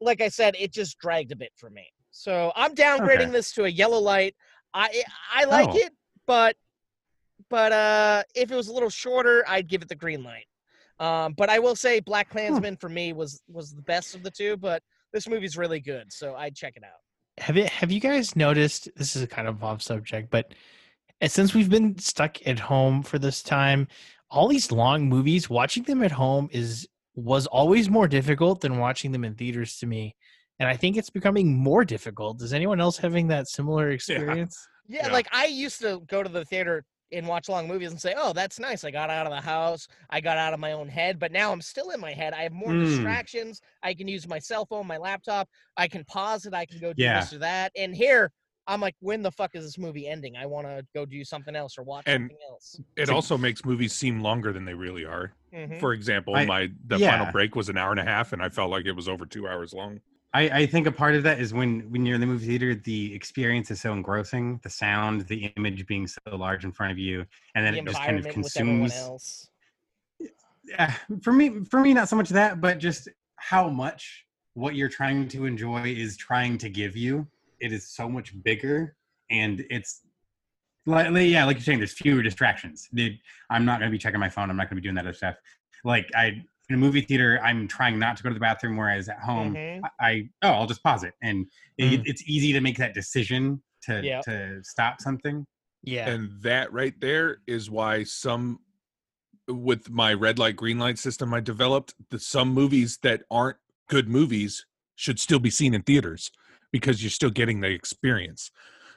[0.01, 1.87] like I said, it just dragged a bit for me.
[2.11, 3.31] So I'm downgrading Okay.
[3.31, 4.35] this to a yellow light.
[4.73, 5.77] I I like Oh.
[5.77, 5.93] it,
[6.25, 6.55] but
[7.49, 10.45] but uh, if it was a little shorter, I'd give it the green light.
[10.99, 14.31] Um, but I will say, Black Klansman for me was was the best of the
[14.31, 16.99] two, but this movie's really good, so I'd check it out.
[17.43, 17.69] Have it?
[17.69, 18.89] Have you guys noticed?
[18.95, 20.53] This is a kind of off subject, but
[21.23, 23.87] And since we've been stuck at home for this time,
[24.29, 29.13] all these long movies, watching them at home is was always more difficult than watching
[29.13, 30.17] them in theaters to me.
[30.59, 32.41] And I think it's becoming more difficult.
[32.41, 34.67] Is anyone else having that similar experience?
[34.89, 35.13] Yeah, Yeah.
[35.13, 36.83] like I used to go to the theater
[37.13, 38.83] and watch long movies and say, "Oh, that's nice.
[38.83, 39.87] I got out of the house.
[40.09, 42.33] I got out of my own head." But now I'm still in my head.
[42.33, 42.83] I have more Mm.
[42.83, 43.61] distractions.
[43.81, 45.47] I can use my cell phone, my laptop.
[45.77, 46.53] I can pause it.
[46.53, 47.21] I can go do Yeah.
[47.21, 47.71] this or that.
[47.77, 48.29] And here,
[48.67, 50.37] I'm like, "When the fuck is this movie ending?
[50.37, 53.65] I want to go do something else or watch And- something else." It also makes
[53.65, 55.33] movies seem longer than they really are.
[55.53, 55.79] Mhm.
[55.79, 57.11] For example, I- my the yeah.
[57.17, 59.25] final break was an hour and a half, and I felt like it was over
[59.25, 59.99] two hours long.
[60.35, 62.73] I, I think a part of that is when when you're in the movie theater,
[62.73, 66.97] the experience is so engrossing, the sound, the image being so large in front of
[66.97, 69.49] you, and then the it just kind of environment with everyone consumes.
[70.65, 74.89] Yeah, for me, for me, not so much that, but just how much what you're
[74.89, 77.27] trying to enjoy is trying to give you.
[77.63, 78.95] It is so much bigger,
[79.31, 80.01] and it's
[80.85, 82.89] like like- yeah, like you're saying, there's fewer distractions.
[82.93, 83.17] Dude,
[83.49, 84.49] I'm not gonna be checking my phone.
[84.49, 85.35] I'm not gonna be doing that other stuff.
[85.85, 89.07] Like I in a movie theater, I'm trying not to go to the bathroom, whereas
[89.09, 89.81] at home, Mhm.
[89.99, 91.45] I, I oh, I'll just pause it, and
[91.77, 92.03] it, Mm.
[92.05, 94.23] it's easy to make that decision to Yep.
[94.25, 95.45] to stop something.
[95.83, 96.09] Yeah.
[96.09, 98.59] And that right there is why some
[99.47, 103.57] with my red light green light system I developed, the some movies that aren't
[103.89, 106.31] good movies should still be seen in theaters
[106.73, 108.51] because you're still getting the experience.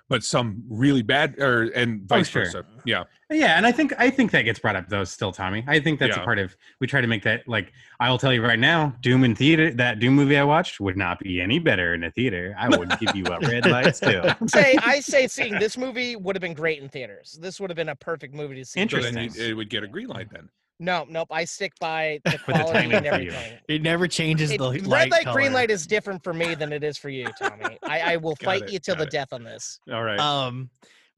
[0.08, 2.44] But some really bad or and Oh, vice sure.
[2.44, 2.64] versa.
[2.84, 3.04] Yeah.
[3.28, 5.64] Yeah, and I think I think that gets brought up though still, Tommy.
[5.66, 6.22] I think that's Yeah.
[6.22, 8.94] a part of we try to make that like I will tell you right now,
[9.02, 12.12] Doom in theater that Doom movie I watched would not be any better in a
[12.12, 12.54] theater.
[12.56, 14.24] I would give you a red light still.
[14.46, 17.36] say I say seeing this movie would have been great in theaters.
[17.42, 18.80] This would have been a perfect movie to see.
[18.82, 19.50] in So then Interesting.
[19.50, 20.48] it would get a green light then.
[20.78, 21.28] No, nope.
[21.30, 23.58] I stick by the the quality timing and everything.
[23.68, 26.72] It never changes It- the red light, light, green light is different for me than
[26.72, 27.78] it is for you, Tommy.
[27.82, 29.10] I, I will fight it, you till the it.
[29.10, 29.80] death on this.
[29.90, 30.18] All right.
[30.18, 30.68] Um,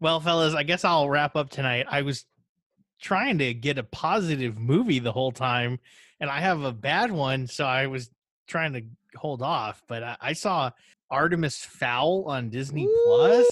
[0.01, 1.87] well, fellas, I guess I'll wrap up tonight.
[1.91, 2.25] I was
[3.01, 5.81] trying to get a positive movie the whole time,
[6.21, 8.11] and I have a bad one, so I was
[8.47, 8.83] trying to
[9.17, 9.83] hold off.
[9.89, 10.71] But I, I saw
[11.11, 13.03] Artemis Fowl on Disney Ooh.
[13.07, 13.49] Plus.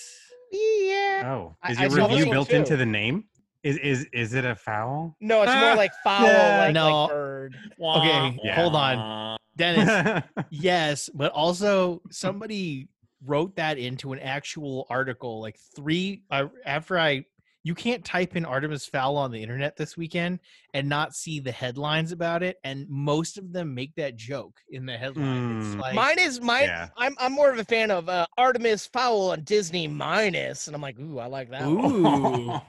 [0.53, 1.23] Yeah.
[1.27, 2.57] Oh, is your saw this review built too.
[2.57, 3.25] into the name?
[3.66, 5.16] Is is is it a foul?
[5.20, 6.59] No, it's more Ah, like foul, yeah.
[6.66, 7.02] like, No.
[7.02, 7.57] like bird.
[7.83, 8.55] Okay, Yeah.
[8.55, 10.22] hold on, Dennis.
[10.50, 12.88] yes, but also somebody
[13.24, 17.24] wrote that into an actual article like three uh, after I.
[17.66, 20.38] You can't type in Artemis Fowl on the internet this weekend
[20.72, 24.87] and not see the headlines about it, and most of them make that joke in
[24.87, 25.59] the headline.
[25.59, 25.81] It's Mm.
[25.81, 26.62] like Mine is mine.
[26.68, 26.90] Yeah.
[26.96, 30.81] I'm I'm more of a fan of uh, Artemis Fowl on Disney minus, and I'm
[30.81, 31.62] like, ooh, I like that.
[31.66, 32.07] one.
[32.07, 32.61] Ooh.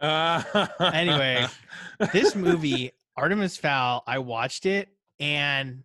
[0.00, 1.46] Uh, Anyway.
[2.12, 4.88] this movie, Artemis Fowl, I watched it
[5.20, 5.84] and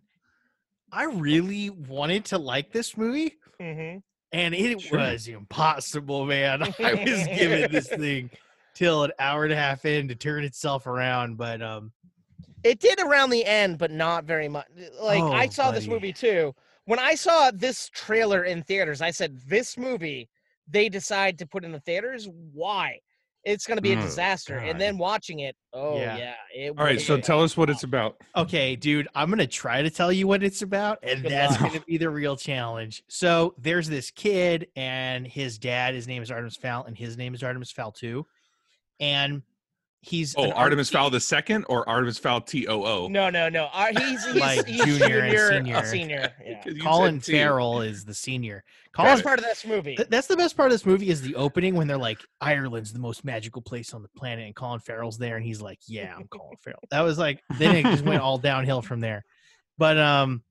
[0.90, 4.02] I really wanted to like this movie, Mhm.
[4.32, 4.98] and it Sure.
[4.98, 6.62] was impossible, man.
[6.80, 8.30] I was giving this thing
[8.78, 11.92] till an hour and a half in to turn itself around, but um,
[12.62, 14.66] It did around the end, but not very much.
[15.00, 16.54] Like I Oh, saw this movie too.
[16.84, 20.28] When I saw this trailer in theaters, I said, "This movie,
[20.68, 22.28] they decide to put in the theaters.
[22.52, 23.00] Why?
[23.44, 26.16] It's going to be a Oh, disaster." And then watching it, oh Yeah.
[26.16, 28.16] yeah, it All right, was so a- tell us what it's about.
[28.36, 31.72] okay, dude, I'm gonna try to tell you what it's about, and Good that's luck.
[31.72, 33.02] gonna be the real challenge.
[33.08, 37.34] So there's this kid, and his dad, his name is Artemis Fowl, and his name
[37.34, 38.26] is Artemis Fowl too,
[39.00, 39.42] and
[40.00, 43.08] he's Oh, Artemis Fowl the second or Artemis Fowl T O O?
[43.08, 43.68] No, no, no.
[43.72, 45.84] Uh, he's he's, Like he's junior and uh, senior.
[45.84, 46.32] senior.
[46.46, 46.82] Yeah.
[46.82, 48.64] Colin Farrell is the senior.
[48.92, 49.96] Got Colin That's part of this movie.
[49.96, 52.92] Th- That's the best part of this movie is the opening when they're like, Ireland's
[52.92, 56.14] the most magical place on the planet, and Colin Farrell's there, and he's like, Yeah,
[56.16, 56.82] I'm Colin Farrell.
[56.90, 59.24] That was like then it just went all downhill from there.
[59.76, 60.42] But um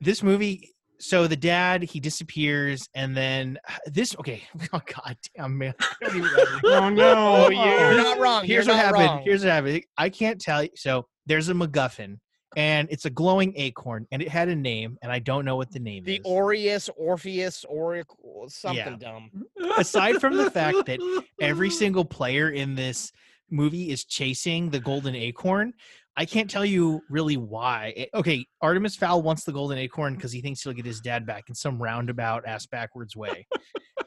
[0.00, 0.71] this movie,
[1.02, 5.74] so the dad he disappears, and then this okay, oh god damn man.
[5.80, 6.60] I don't even know.
[6.64, 7.48] oh no!
[7.50, 8.44] You're not wrong.
[8.44, 9.04] Here's You're what happened.
[9.04, 9.22] wrong.
[9.24, 9.82] Here's what happened.
[9.98, 10.70] I can't tell you.
[10.76, 12.18] So there's a MacGuffin,
[12.56, 15.72] and it's a glowing acorn, and it had a name, and I don't know what
[15.72, 16.06] the name is.
[16.06, 16.20] the is.
[16.24, 18.96] Orpheus, Orpheus, Oracle, something Yeah.
[18.96, 19.30] dumb.
[19.76, 21.00] aside from the fact that
[21.40, 23.12] every single player in this
[23.50, 25.74] movie is chasing the golden acorn
[26.16, 30.32] i can't tell you really why It- okay artemis fowl wants the golden acorn because
[30.32, 33.46] he thinks he'll get his dad back in some roundabout ass backwards way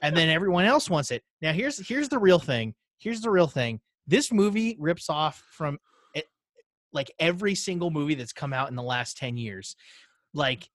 [0.01, 1.23] and then everyone else wants it.
[1.41, 3.79] Now here's here's the real thing here's the real thing.
[4.07, 5.79] This movie rips off from
[6.13, 6.25] it,
[6.93, 9.75] like every single movie that's come out in the last 10 years.
[10.33, 10.69] Like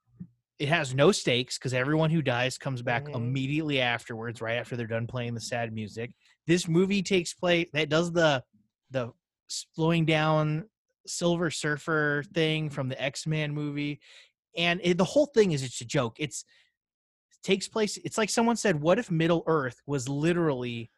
[0.59, 3.15] it has no stakes because everyone who dies comes back Mhm.
[3.15, 6.11] immediately afterwards right after they're done playing the sad music.
[6.47, 8.43] This movie takes place that does the
[8.91, 9.13] the
[9.49, 10.65] slowing down
[11.07, 14.01] silver surfer thing from the x-men movie
[14.57, 16.45] and it, the whole thing is it's a joke it's
[17.43, 20.91] takes place it's like someone said what if middle earth was literally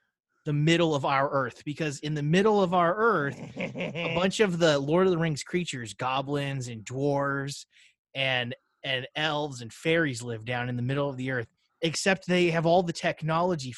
[0.45, 4.59] the middle of our Earth because in the middle of our Earth, a bunch of
[4.59, 7.67] the Lord of the Rings creatures, goblins and dwarves,
[8.15, 11.47] and and elves and fairies live down in the middle of the Earth.
[11.83, 13.73] Except they have all the technology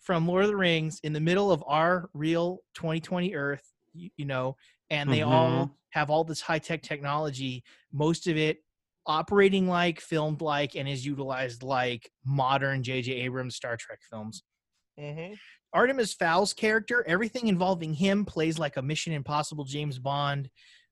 [0.01, 3.63] from Lord of the Rings in the middle of our real 2020 Earth.
[3.93, 4.55] You, you know,
[4.89, 7.63] and they all have all this high tech technology.
[7.91, 8.63] Most of it
[9.05, 13.11] operating like, filmed like, and is utilized like modern J.J.
[13.13, 14.43] Abrams Star Trek films.
[14.99, 15.37] Mhm.
[15.73, 20.49] Artemis Fowl's character, everything involving him plays like a Mission Impossible James Bond,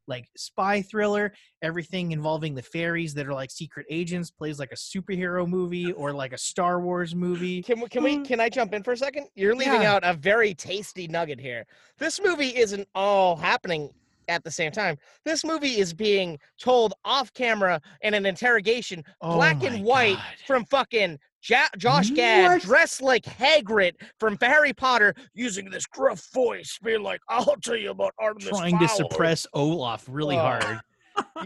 [0.09, 1.31] like spy thriller.
[1.61, 6.11] Everything involving the fairies that are like secret agents plays like a superhero movie or
[6.11, 7.61] like a Star Wars movie.
[7.61, 8.25] Can we, can we mm.
[8.25, 9.27] can I jump in for a second?
[9.35, 9.93] You're leaving Yeah.
[9.93, 11.65] out a very tasty nugget here.
[11.97, 13.91] This movie isn't all happening
[14.29, 14.97] at the same time.
[15.25, 20.23] This movie is being told off camera in an interrogation, Oh black and white, God.
[20.47, 22.61] from fucking ja- Josh Gad, What?
[22.61, 27.89] dressed like Hagrid from Harry Potter, using this gruff voice, being like, "I'll tell you
[27.91, 30.41] about Artemis." trying to suppress Olaf really Oh.
[30.41, 30.79] hard.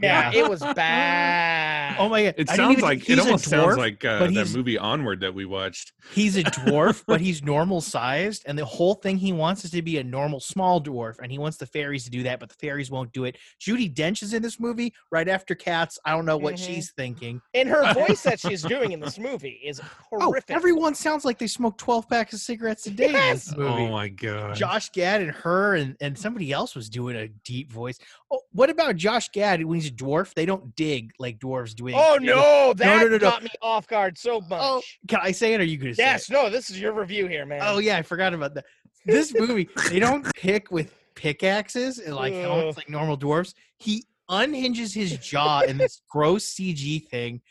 [0.01, 0.39] Yeah, Yeah.
[0.43, 0.61] it was
[1.07, 1.95] bad.
[1.99, 2.33] Oh my god!
[2.37, 5.33] It I sounds even- like it a almost sounds like uh, that movie Onward that
[5.33, 5.93] we watched.
[6.13, 9.81] He's a dwarf, but he's normal sized, and the whole thing he wants is to
[9.81, 12.55] be a normal small dwarf, and he wants the fairies to do that, but the
[12.55, 13.37] fairies won't do it.
[13.61, 15.99] Judi Dench is in this movie right after Cats.
[16.05, 16.65] I don't know what Mhm.
[16.65, 17.39] she's thinking.
[17.53, 19.79] and her voice that she's doing in this movie is
[20.11, 20.55] Oh, horrific.
[20.55, 23.55] everyone sounds like they smoke twelve packs of cigarettes a day in this Yes!
[23.57, 23.69] movie.
[23.83, 24.55] Oh my god!
[24.55, 27.99] Josh Gad and her and, and somebody else was doing a deep voice.
[28.31, 30.33] Oh, what about Josh Gad when he's a dwarf?
[30.33, 31.89] They don't dig like dwarves do.
[31.93, 33.17] Oh no, that no, no, no.
[33.19, 34.59] got me off guard so oh, much.
[34.61, 35.59] Oh, Can I say it?
[35.59, 36.03] Or are you gonna say?
[36.03, 36.33] Yes, it?
[36.33, 37.61] no, this is your review here, man.
[37.63, 38.65] Oh yeah, I forgot about that.
[39.05, 43.53] This movie, they don't pick with pickaxes and like helmets like normal dwarfs.
[43.77, 47.41] He unhinges his jaw in this gross CG thing,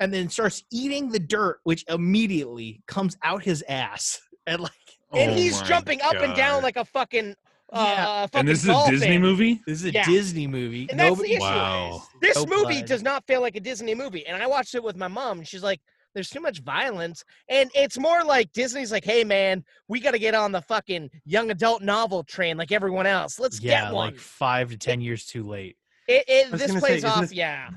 [0.00, 4.20] and then starts eating the dirt, which immediately comes out his ass.
[4.48, 4.70] And like
[5.12, 7.34] and Oh he's my jumping up and down like a fucking
[7.72, 8.20] uh, Yeah.
[8.22, 8.94] fucking and this is a dolphin.
[8.94, 9.60] Disney movie.
[9.66, 10.04] this is a Yeah.
[10.04, 10.86] Disney movie.
[10.90, 11.40] And that's the issue.
[11.40, 12.02] Wow.
[12.20, 12.86] This No movie blood.
[12.86, 14.26] does not feel like a Disney movie.
[14.26, 15.80] And I watched it with my mom, and she's like,
[16.14, 17.22] there's too much violence.
[17.50, 21.10] And it's more like Disney's like, hey, man, we got to get on the fucking
[21.26, 23.38] young adult novel train like everyone else.
[23.38, 24.12] Let's yeah, get one.
[24.12, 25.76] like five to ten years too late.
[26.08, 27.68] it, it, this gonna say, plays off, this- yeah.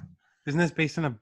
[0.46, 1.16] Isn't this based on a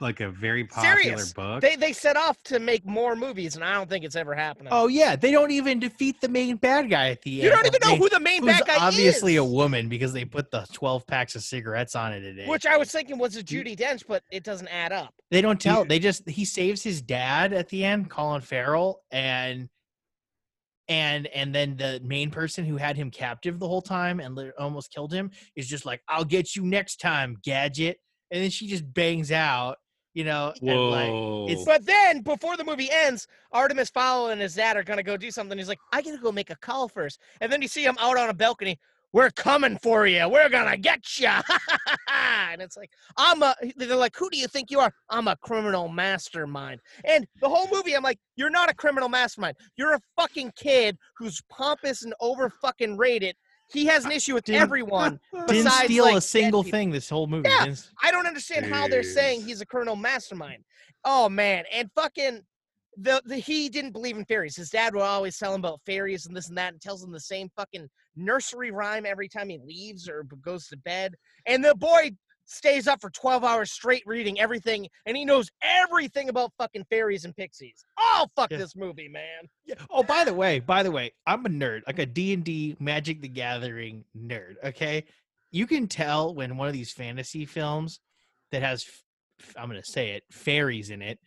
[0.00, 1.32] like a very popular Serious.
[1.32, 1.60] book?
[1.60, 4.68] They, they set off to make more movies, and I don't think it's ever happening.
[4.72, 7.44] Oh yeah, they don't even defeat the main bad guy at the end.
[7.44, 9.14] you don't even know They- who the main who's bad guy obviously is.
[9.16, 12.46] Obviously a woman because they put the twelve packs of cigarettes on it a day.
[12.46, 15.14] Which I was thinking was a Judi Dench, but it doesn't add up.
[15.30, 15.84] They don't tell.
[15.84, 19.68] They just he saves his dad at the end, Colin Farrell, and
[20.88, 24.92] and and then the main person who had him captive the whole time and almost
[24.92, 27.98] killed him is just like, "I'll get you next time, gadget."
[28.32, 29.78] And then she just bangs out,
[30.14, 30.52] you know.
[30.60, 34.82] and, like, it's- But then, before the movie ends, Artemis Fowl and his dad are
[34.84, 35.56] gonna go do something.
[35.58, 37.20] He's like, "I gotta go make a call first.
[37.40, 38.78] And then you see him out on a balcony.
[39.12, 40.28] We're coming for you.
[40.28, 41.28] We're gonna get you.
[42.08, 43.54] and it's like, I'm a.
[43.76, 44.92] They're like, who do you think you are?
[45.08, 46.80] I'm a criminal mastermind.
[47.04, 49.56] And the whole movie, I'm like, you're not a criminal mastermind.
[49.76, 53.34] You're a fucking kid who's pompous and over fucking rated.
[53.72, 55.20] He has an issue with Didn't- everyone.
[55.46, 57.48] didn't steal like, a single thing this whole movie.
[57.48, 57.66] Yeah.
[57.66, 60.64] Didn't I don't understand how they're saying he's a criminal mastermind.
[61.04, 62.42] Oh man, and fucking
[62.96, 64.56] the, the he didn't believe in fairies.
[64.56, 67.12] His dad would always tell him about fairies and this and that, and tells him
[67.12, 71.14] the same fucking nursery rhyme every time he leaves or goes to bed.
[71.46, 72.10] And the boy
[72.50, 77.24] stays up for 12 hours straight reading everything, and he knows everything about fucking fairies
[77.24, 77.84] and pixies.
[77.98, 78.58] Oh fuck Yeah.
[78.58, 79.48] this movie, man.
[79.64, 79.76] Yeah.
[79.88, 83.28] Oh, by the way, by the way, I'm a nerd, like a D&D Magic the
[83.28, 85.04] Gathering nerd, okay?
[85.52, 88.00] You can tell when one of these fantasy films
[88.50, 88.84] that has
[89.56, 91.18] I'm going to say it, fairies in it,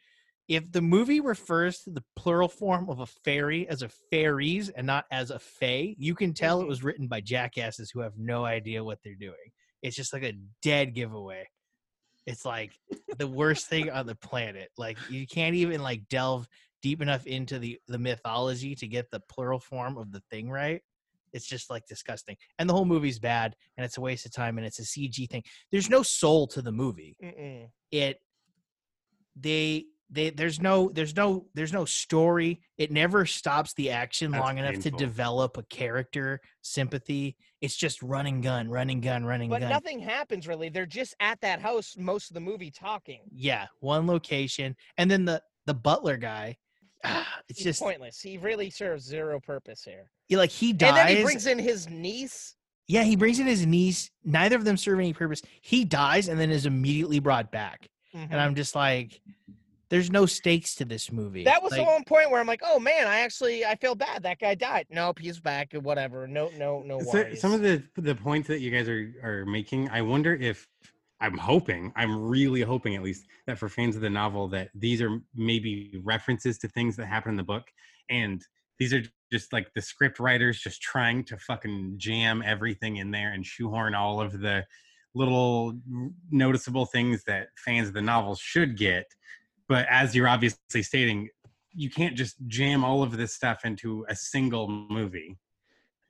[0.47, 4.85] if the movie refers to the plural form of a fairy as a fairies and
[4.85, 6.67] not as a fae, you can tell it Mhm.
[6.67, 9.51] was written by jackasses who have no idea what they're doing.
[9.83, 11.47] It's just like a dead giveaway.
[12.25, 12.71] It's like
[13.17, 14.69] the worst thing on the planet.
[14.77, 16.47] Like you can't even like delve
[16.81, 20.81] deep enough into the the mythology to get the plural form of the thing right.
[21.33, 22.37] It's just like disgusting.
[22.59, 25.29] And the whole movie's bad and it's a waste of time and it's a CG
[25.29, 25.43] thing.
[25.71, 27.17] There's no soul to the movie.
[27.21, 27.67] Mm-mm.
[27.91, 28.19] It
[29.35, 32.61] they they there's no there's no there's no story.
[32.77, 37.35] It never stops the action That's long enough to develop a character sympathy.
[37.61, 39.69] It's just running gun, running gun, running But gun.
[39.69, 40.69] nothing happens really.
[40.69, 43.21] They're just at that house most of the movie talking.
[43.31, 44.75] yeah, one location.
[44.97, 46.57] And then the the butler guy
[47.03, 48.19] ah, it's He's just pointless.
[48.21, 50.11] He really serves zero purpose here.
[50.27, 52.55] he- like he dies And then he brings in his niece.
[52.87, 54.11] yeah, he brings in his niece.
[54.23, 55.41] Neither of them serve any purpose.
[55.61, 57.87] He dies and then is immediately brought back.
[58.15, 58.27] Mhm.
[58.31, 59.19] And I'm just like,
[59.93, 61.43] there's no stakes to this movie.
[61.43, 63.93] That was like, the one point where I'm like, oh man, I actually I feel
[63.93, 64.23] bad.
[64.23, 64.87] That guy died.
[64.89, 65.71] Nope, he's back.
[65.73, 66.25] Whatever.
[66.25, 69.91] No, no, no So- some of the the points that you guys are are making,
[69.91, 70.67] I wonder if
[71.21, 74.99] I'm hoping, I'm really hoping at least that for fans of the novel that these
[74.99, 77.67] are maybe references to things that happen in the book,
[78.09, 78.43] and
[78.79, 83.33] these are just like the script writers just trying to fucking jam everything in there
[83.33, 84.65] and shoehorn all of the
[85.13, 85.77] little
[86.31, 89.05] noticeable things that fans of the novel should get.
[89.73, 91.29] But as you're obviously stating,
[91.73, 95.39] you can't just jam all of this stuff into a single movie.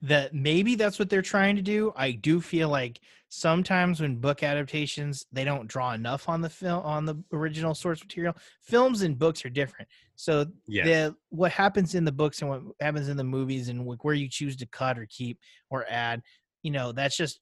[0.01, 1.93] that maybe that's what they're trying to do.
[1.95, 2.99] I do feel like
[3.29, 8.03] sometimes when book adaptations they don't draw enough on the film on the original source
[8.03, 8.35] material.
[8.61, 9.87] Films and books are different.
[10.17, 10.85] So Yes.
[10.87, 14.27] the what happens in the books and what happens in the movies and where you
[14.27, 15.39] choose to cut or keep
[15.69, 16.21] or add,
[16.63, 17.39] you know, that's just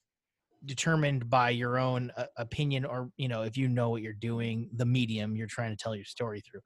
[0.66, 4.70] determined by your own uh, opinion or you know if you know what you're doing
[4.76, 6.62] the medium you're trying to tell your story through.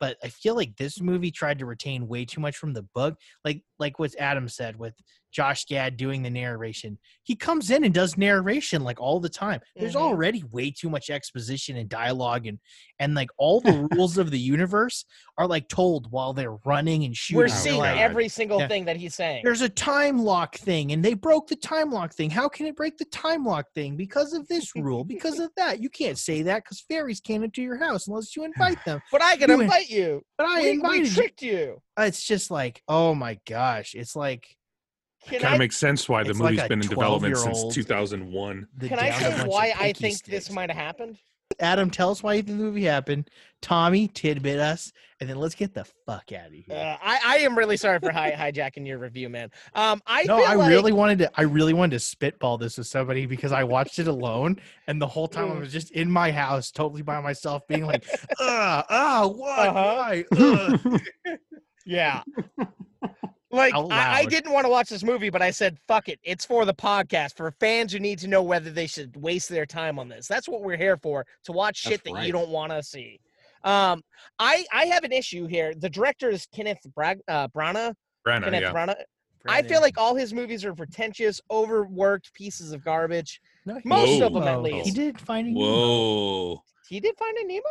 [0.00, 3.14] But i feel like this movie tried to retain way too much from the book
[3.44, 4.94] like like what adam said with
[5.32, 9.60] josh gad doing the narration he comes in and does narration like all the time
[9.76, 10.00] there's Mhm.
[10.02, 12.58] already way too much exposition and dialogue and
[12.98, 15.04] and like all the rules of the universe
[15.38, 17.96] are like told while they're running and shooting We're seeing God.
[17.98, 18.68] every single Yeah.
[18.68, 19.42] thing that he's saying.
[19.44, 22.76] there's a time lock thing and they broke the time lock thing how can it
[22.76, 26.42] break the time lock thing because of this rule because of that you can't say
[26.42, 29.60] that because fairies can't enter your house unless you invite them but I can You-
[29.62, 30.22] invite you.
[30.36, 31.80] but i we, we invited you tricked you.
[31.98, 34.46] it's just like oh my gosh it's like
[35.26, 38.66] Can Kind I of makes sense why the It's like been in development since 2001.
[38.80, 41.18] can I say why I pinky think this might have happened?
[41.60, 43.28] adam tell us why you think the movie happened
[43.60, 47.36] tommy tidbit us and then let's get the fuck out of here Uh, I, I
[47.40, 49.50] am really sorry for hi- hijacking your review, man.
[49.74, 51.30] Um, I no, feel I like, really wanted to.
[51.34, 55.06] I really wanted to spitball this with somebody because I watched it alone, and the
[55.06, 55.60] whole time I Mm.
[55.60, 58.04] was just in my house, totally by myself, being like,
[58.40, 59.68] "Ah, ah, what?
[59.68, 59.94] Uh-huh.
[59.94, 60.24] Why?
[60.38, 61.00] Ugh."
[61.84, 62.22] Yeah.
[63.52, 66.18] Like I, I didn't want to watch this movie, but I said, "Fuck it!
[66.22, 69.66] It's for the podcast for fans who need to know whether they should waste their
[69.66, 72.48] time on this." That's what we're here for to watch shit That's that you don't
[72.48, 73.20] want to see.
[73.62, 74.02] Um,
[74.38, 75.74] I I have an issue here.
[75.74, 77.94] The director is Kenneth Brag, uh, Branagh.
[78.26, 78.72] Branagh, Kenneth yeah.
[78.72, 79.02] Branagh.
[79.46, 83.40] I feel like all his movies are pretentious, overworked pieces of garbage.
[83.66, 84.86] No, he most of didn't, them at least.
[84.86, 85.66] He did Finding Nemo.
[85.66, 86.62] Whoa.
[86.88, 87.62] He did Finding Nemo.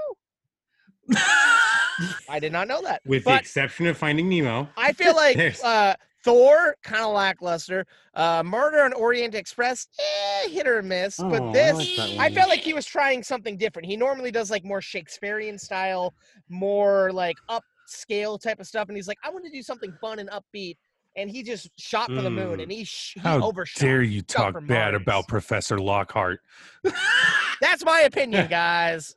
[2.30, 3.02] I did not know that.
[3.06, 4.68] With the exception of Finding Nemo.
[4.78, 7.86] I feel like uh, Thor kind of lackluster.
[8.14, 11.20] Uh, Murder on Orient Express, eh, hit or miss.
[11.20, 13.88] Oh, but I this, like I felt like he was trying something different.
[13.88, 16.14] He normally does like more Shakespearean style,
[16.50, 20.20] more like upscale type of stuff, and he's like, I want to do something fun
[20.20, 20.78] and upbeat.
[21.18, 22.64] And he just shot for the moon, Mm.
[22.64, 23.82] and he, sh- he How overshot.
[23.82, 25.02] dare you talk bad Mars.
[25.02, 26.40] about Professor Lockhart?
[27.62, 29.14] That's my opinion, guys.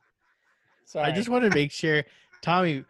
[0.85, 1.05] Sorry.
[1.05, 2.03] I just want to make sure,
[2.41, 2.85] Tommy,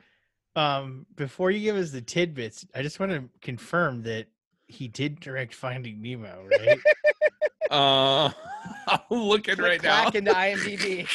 [0.55, 4.27] um, before you give us the tidbits, I just want to confirm that
[4.67, 6.79] he did direct Finding Nemo, right?
[7.71, 8.29] Uh,
[8.87, 10.05] I'm looking Click right now.
[10.05, 11.07] Back into IMDb.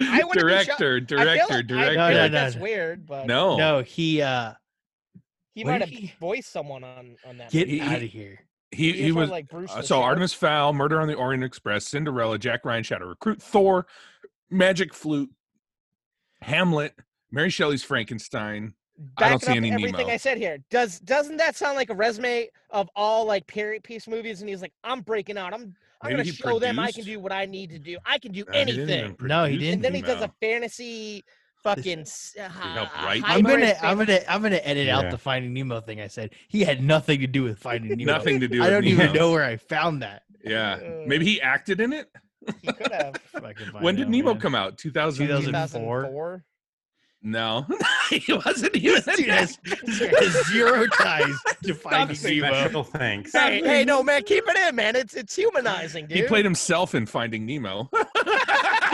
[0.00, 1.76] I wouldn't shocked- Director, I feel director, like- director.
[1.76, 2.62] I feel No, like no, that's no.
[2.62, 3.56] weird, but No.
[3.58, 4.54] no, he uh,
[5.54, 7.50] he might have did he- voiced someone on on that.
[7.50, 7.82] get movie.
[7.82, 8.40] Out of here.
[8.70, 9.70] He he probably was like Bruce.
[9.70, 10.04] uh, so Shark.
[10.06, 13.86] Artemis Fowl, Murder on the Orient Express, Cinderella, Jack Ryan, Shadow Recruit, Thor,
[14.50, 15.28] Magic Flute,
[16.42, 16.94] Hamlet,
[17.30, 18.74] Mary Shelley's Frankenstein.
[19.16, 20.10] I don't see up any everything Nemo.
[20.10, 20.58] I said here.
[20.70, 24.40] Does doesn't that sound like a resume of all like period piece movies?
[24.40, 25.54] And he's like, I'm breaking out.
[25.54, 27.96] I'm I'm Maybe gonna he show them I can do what I need to do.
[28.04, 29.16] I can do Uh, he didn't anything.
[29.16, 31.24] even No, he produce and then he does a fantasy
[31.62, 32.04] fucking.
[32.38, 36.08] Uh, helped I'm gonna, I'm gonna, I'm gonna edit out the Finding Nemo thing I
[36.08, 36.30] said.
[36.48, 38.12] He had nothing to do with Finding Nemo.
[38.12, 40.22] Nothing to do with I don't even know where I found that.
[40.44, 42.10] Yeah, maybe he acted in it.
[42.62, 43.16] He could have.
[43.34, 44.40] If I can find When did out, Nemo man.
[44.40, 44.78] come out?
[44.78, 45.26] 2000.
[45.26, 46.02] 2004?
[46.02, 46.44] 2004.
[47.24, 47.64] No,
[48.10, 49.00] he wasn't even.
[49.06, 51.32] This dude has, this has zero ties
[51.62, 52.82] to Finding Nemo.
[52.82, 53.30] Thanks.
[53.32, 54.96] Hey, hey, no man, keep it in, man.
[54.96, 56.18] It's it's humanizing, dude.
[56.18, 57.88] He played himself in Finding Nemo.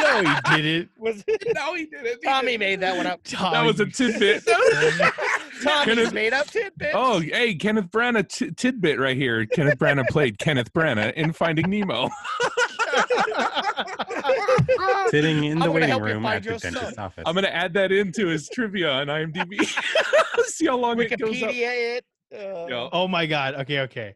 [0.01, 0.23] No,
[0.55, 0.91] he didn't.
[0.97, 1.25] Was
[1.55, 2.07] no, he didn't.
[2.07, 2.61] He Tommy didn't.
[2.61, 3.21] made that one up.
[3.25, 3.57] Tommy.
[3.57, 4.47] That was a tidbit.
[4.47, 6.93] Tommy's Kenneth- made up tidbits.
[6.95, 9.45] Oh, hey, Kenneth Branagh t- tidbit right here.
[9.47, 12.09] Kenneth Branagh played Kenneth Branagh in Finding Nemo.
[15.11, 17.05] Sitting in the waiting room at the dentist's son.
[17.05, 17.25] office.
[17.27, 19.59] I'm gonna add that into his trivia on IMDb.
[20.47, 21.51] See how long it goes up.
[21.51, 22.05] Wikipedia it.
[22.33, 22.89] Uh, Yeah.
[22.93, 23.55] Oh my god.
[23.57, 24.15] Okay, okay,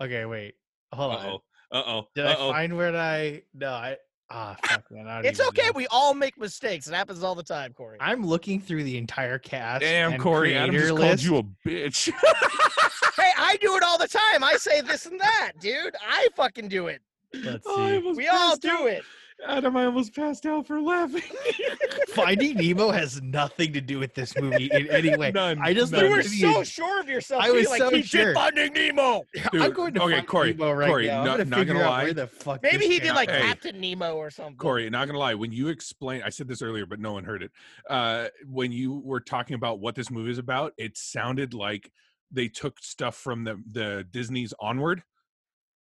[0.00, 0.24] okay.
[0.24, 0.54] Wait,
[0.92, 1.18] hold on.
[1.18, 1.38] Uh on.
[1.72, 1.78] oh.
[1.78, 2.08] Uh oh.
[2.14, 3.42] Did Uh I find where I?
[3.54, 3.96] No, I.
[4.30, 5.08] Ah, fuck, man.
[5.08, 5.66] I It's okay.
[5.66, 5.72] know.
[5.74, 6.86] We all make mistakes.
[6.86, 7.96] It happens all the time, Corey.
[7.98, 9.80] I'm looking through the entire cast.
[9.80, 10.54] Damn, and Corey.
[10.54, 11.08] Adam creator just list.
[11.08, 12.12] called you a bitch.
[13.16, 14.44] hey, I I do it all the time.
[14.44, 15.94] I say this and that, dude.
[16.06, 17.00] I fucking do it.
[17.34, 17.94] Let's Oh, see.
[17.96, 18.86] almost We all do out.
[18.88, 19.02] it.
[19.46, 21.22] Adam, I almost passed out for laughing.
[22.08, 25.30] Finding Nemo has nothing to do with this movie in any way.
[25.30, 25.60] None.
[25.62, 26.06] I just none.
[26.06, 27.44] You were so sure of yourself.
[27.44, 27.54] I too.
[27.54, 28.24] was like, so he sure.
[28.26, 29.24] did Finding Nemo.
[29.52, 31.22] I'm going to okay, find Corey, Nemo right Corey, now.
[31.22, 32.04] no- I'm gonna not gonna lie.
[32.04, 32.62] where the fuck.
[32.64, 33.42] Maybe he did like Hey.
[33.42, 34.56] Captain Nemo or something.
[34.56, 37.44] Corey, not gonna lie, when you explain, I said this earlier, but no one heard
[37.44, 37.52] it.
[37.88, 41.92] Uh, when you were talking about what this movie is about, it sounded like
[42.32, 45.02] they took stuff from the the Disney's Onward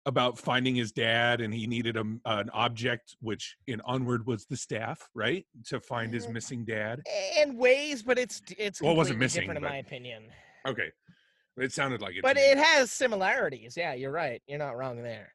[0.07, 4.55] about finding his dad, and he needed a, an object, which in Onward was the
[4.55, 6.31] staff, right, to find his Mhm.
[6.33, 7.03] missing dad.
[7.37, 10.23] And ways, but it's it's Well, it wasn't missing, different in but- my opinion.
[10.65, 10.89] Okay,
[11.57, 12.15] it sounded like it.
[12.17, 12.41] to But me.
[12.43, 13.75] it has similarities.
[13.75, 14.41] Yeah, you're right.
[14.47, 15.33] You're not wrong there.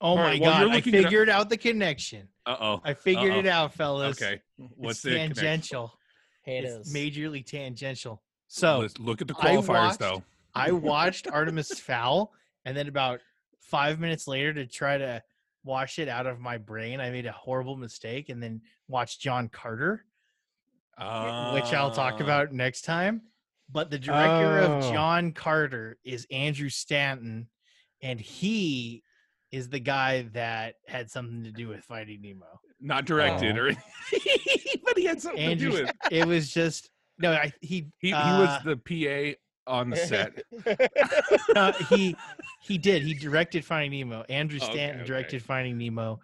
[0.00, 0.60] Oh All my right, well, god!
[0.62, 2.28] you're I looking it up- figured out the connection.
[2.46, 2.80] Uh oh.
[2.84, 3.38] I figured Uh-oh.
[3.40, 4.20] it out, fellas.
[4.20, 4.40] Okay.
[4.56, 5.92] What's it's the tangential?
[6.42, 6.94] Hey, it it's is.
[6.94, 8.22] majorly tangential.
[8.48, 10.24] So Let's look at the I qualifiers, watched- though.
[10.54, 12.32] I watched Artemis Fowl,
[12.64, 13.20] and then about
[13.70, 15.22] five minutes later, to try to
[15.64, 19.48] wash it out of my brain, I made a horrible mistake, and then watched John
[19.48, 20.04] Carter,
[20.96, 22.22] which I'll talk Ah.
[22.24, 23.22] about next time.
[23.70, 24.92] But the director of Oh.
[24.92, 27.48] John Carter is Andrew Stanton,
[28.02, 29.02] and he
[29.50, 32.60] is the guy that had something to do with Finding Nemo.
[32.80, 33.62] Not directed Oh.
[33.62, 33.70] or
[34.84, 35.92] but he had something Andrew, to do with.
[36.10, 37.32] it was just no.
[37.32, 40.42] I he He, he uh, was the PA on the set.
[41.54, 42.16] no, uh, he
[42.60, 43.02] he did.
[43.02, 44.24] He directed Finding Nemo.
[44.28, 45.06] Andrew oh, Stanton okay.
[45.06, 46.20] directed Finding Nemo,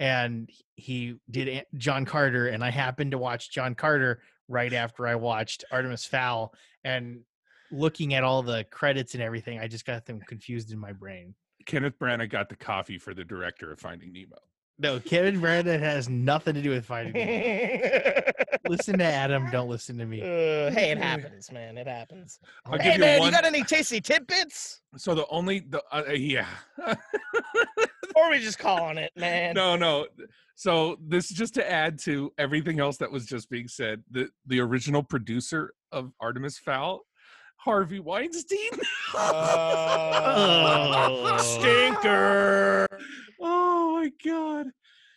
[0.00, 2.48] and he did John Carter.
[2.48, 6.54] And I happened to watch John Carter right after I watched Artemis Fowl.
[6.84, 7.20] And
[7.70, 11.34] looking at all the credits and everything, I just got them confused in my brain.
[11.66, 14.38] Kenneth Branagh got the coffee for the director of Finding Nemo.
[14.78, 17.12] No, Kevin Brandon has nothing to do with fighting.
[17.12, 18.22] Nemo.
[18.68, 19.50] listen to Adam.
[19.50, 20.20] Don't listen to me.
[20.20, 21.78] Uh, hey, it happens, man.
[21.78, 22.40] It happens.
[22.66, 23.26] I'll hey, give you man, one.
[23.26, 24.80] you got any tasty tidbits?
[24.96, 26.46] So the only the uh, uh, yeah.
[28.14, 29.54] Or we just calling it, man?
[29.54, 30.06] no, no.
[30.54, 34.02] So this just to add to everything else that was just being said.
[34.10, 37.06] The the original producer of Artemis Fowl,
[37.64, 38.70] Harvey Weinstein.
[40.14, 42.86] Oh, stinker.
[43.40, 44.66] Oh my god.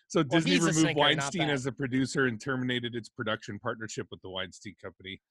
[0.07, 4.21] So Well, Disney removed stinker, Weinstein as the producer and terminated its production partnership with
[4.21, 5.21] the Weinstein Company.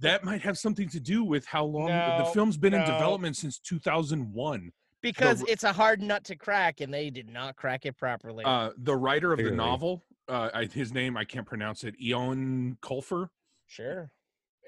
[0.00, 3.58] That might have something to do with how long the film's been in development since
[3.60, 4.70] 2001.
[5.02, 8.44] Because r- it's a hard nut to crack, and they did not crack it properly.
[8.44, 11.94] Uh, the writer of the novel, uh, his name I can't pronounce it.
[12.02, 13.28] Eoin Colfer,
[13.66, 14.10] sure.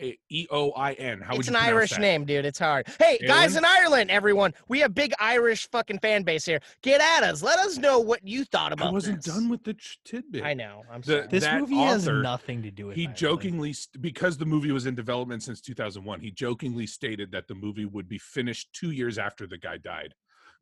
[0.00, 1.20] E O I N.
[1.20, 2.00] How would it's you an Irish that?
[2.00, 2.44] name, dude.
[2.44, 2.86] It's hard.
[2.98, 6.60] Hey, guys in Ireland, everyone, we have big Irish fucking fan base here.
[6.82, 7.42] Get at us.
[7.42, 9.34] Let us know what you thought about I wasn't this.
[9.34, 10.44] done with the ch- tidbit.
[10.44, 10.82] I know.
[10.90, 11.26] I'm The- sorry.
[11.28, 12.96] This that movie has nothing to do with.
[12.96, 13.16] he Ireland.
[13.18, 17.84] jokingly because the movie was in development since 2001 he jokingly stated that the movie
[17.84, 20.14] would be finished two years after the guy died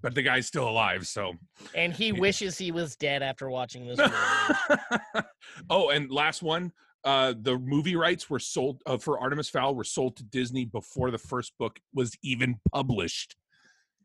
[0.02, 1.32] but the guy's still alive so
[1.74, 2.20] and he Yeah.
[2.20, 5.24] wishes he was dead after watching this movie.
[5.70, 6.72] oh and last one
[7.06, 11.10] uh the movie rights were sold uh, for artemis fowl were sold to disney before
[11.10, 13.36] the first book was even published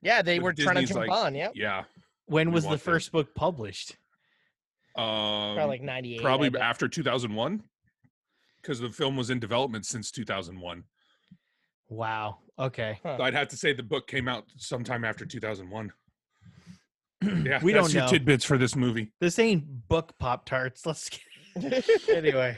[0.03, 1.35] yeah, they But were trying to Disney's jump like, on.
[1.35, 1.51] Yep.
[1.55, 1.83] yeah
[2.27, 2.91] When was the want that.
[2.91, 3.97] first book published?
[4.97, 6.21] um Probably like 98.
[6.21, 7.61] probably after 2001
[8.61, 10.83] because the film was in development since 2001
[11.89, 12.37] Wow.
[12.57, 12.99] Okay.
[13.03, 13.17] Huh.
[13.17, 15.91] so i'd have to say the book came out sometime after 2001
[17.45, 18.09] yeah we that's don't your know.
[18.09, 20.85] tidbits for this movie This ain't book pop tarts.
[20.85, 21.21] Let's get
[22.09, 22.57] anyway.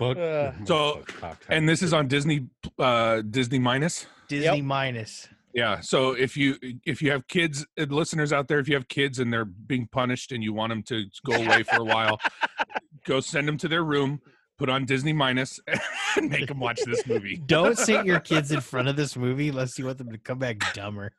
[0.00, 2.46] Book, Uh, So, book and this is on disney
[2.78, 4.06] uh disney minus?
[4.28, 5.28] Disney minus.
[5.52, 8.88] yeah so if you if you have kids uh, listeners out there if you have
[8.88, 12.18] kids and they're being punished and you want them to go away for a while
[13.04, 14.20] go send them to their room
[14.58, 15.58] put on disney minus
[16.16, 17.36] and make them watch this movie.
[17.46, 20.38] Don't sit your kids in front of this movie unless you want them to come
[20.38, 21.12] back dumber.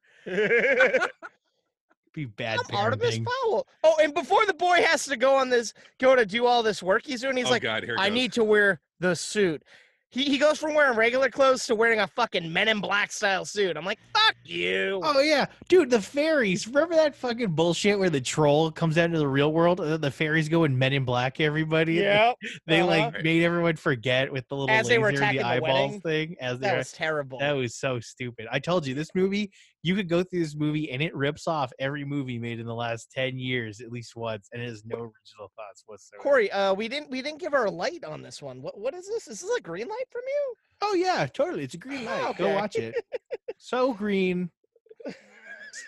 [2.13, 3.25] Be bad I'm Artemis parenting.
[3.25, 3.67] Fowl.
[3.83, 6.83] Oh, and before the boy has to go on this, go to do all this
[6.83, 8.15] work he's doing, he's oh like, god here I goes.
[8.15, 9.63] need to wear the suit.
[10.11, 13.45] He, he goes from wearing regular clothes to wearing a fucking Men in Black style
[13.45, 13.77] suit.
[13.77, 14.99] I'm like, fuck you.
[15.03, 16.67] Oh yeah, dude, the fairies.
[16.67, 20.01] Remember that fucking bullshit where the troll comes out into the real world and then
[20.01, 22.01] the fairies go in Men in Black everybody?
[22.11, 22.35] Yep.
[22.67, 22.87] They uh-huh.
[22.87, 25.49] like made everyone forget with the little As they were laser in attacking the the
[25.49, 26.01] eyeballs wedding?
[26.01, 26.35] thing.
[26.41, 27.39] As they That were, was terrible.
[27.39, 28.47] that was so stupid.
[28.51, 29.51] I told you this movie.
[29.83, 32.75] You could go through this movie and it rips off every movie made in the
[32.75, 36.21] last ten years at least once, and it has no original thoughts whatsoever.
[36.21, 38.61] Corey, uh, we didn't we didn't give our light on this one.
[38.61, 39.27] What what is this?
[39.27, 40.53] Is this a green light from you?
[40.81, 41.63] Oh yeah, totally.
[41.63, 42.35] It's a green light.
[42.37, 42.95] Go watch it.
[43.57, 44.49] so green.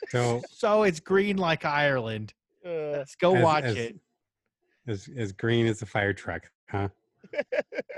[0.09, 2.33] so So it's green like Ireland.
[2.65, 3.95] Uh, Let's go As- watch as- it.
[4.87, 6.89] as as green as a fire truck, huh?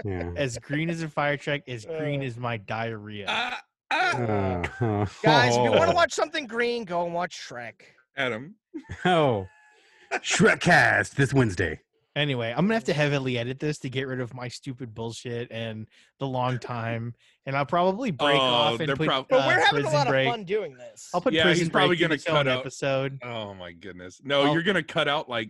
[0.06, 0.32] Yeah.
[0.38, 2.26] As green as a fire truck, as green Uh.
[2.26, 3.26] as my diarrhea.
[3.28, 3.62] Ah,
[3.92, 5.06] Ah, Oh.
[5.24, 7.82] Guys, if you want to watch something green, go and watch Shrek.
[8.18, 8.56] Adam.
[9.04, 9.48] Oh.
[10.14, 11.80] Shrekcast this Wednesday.
[12.16, 15.52] Anyway, I'm gonna have to heavily edit this to get rid of my stupid bullshit
[15.52, 15.86] and
[16.20, 17.14] the long time,
[17.46, 19.08] and I'll probably break Oh, off and they're put.
[19.08, 20.28] prob- But uh, we're having a Prison lot break.
[20.28, 21.10] of fun doing this.
[21.14, 23.20] I'll put Yeah, prison he's probably break gonna cut out- episode.
[23.22, 24.22] Oh my goodness.
[24.24, 25.50] No, I'll- you're gonna cut out like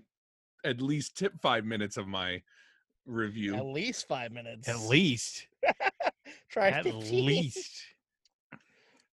[0.63, 2.41] at least tip five minutes of my
[3.05, 3.55] review.
[3.55, 4.67] At least five minutes.
[4.67, 5.45] At least,
[6.49, 7.25] Try at 15.
[7.27, 7.83] least.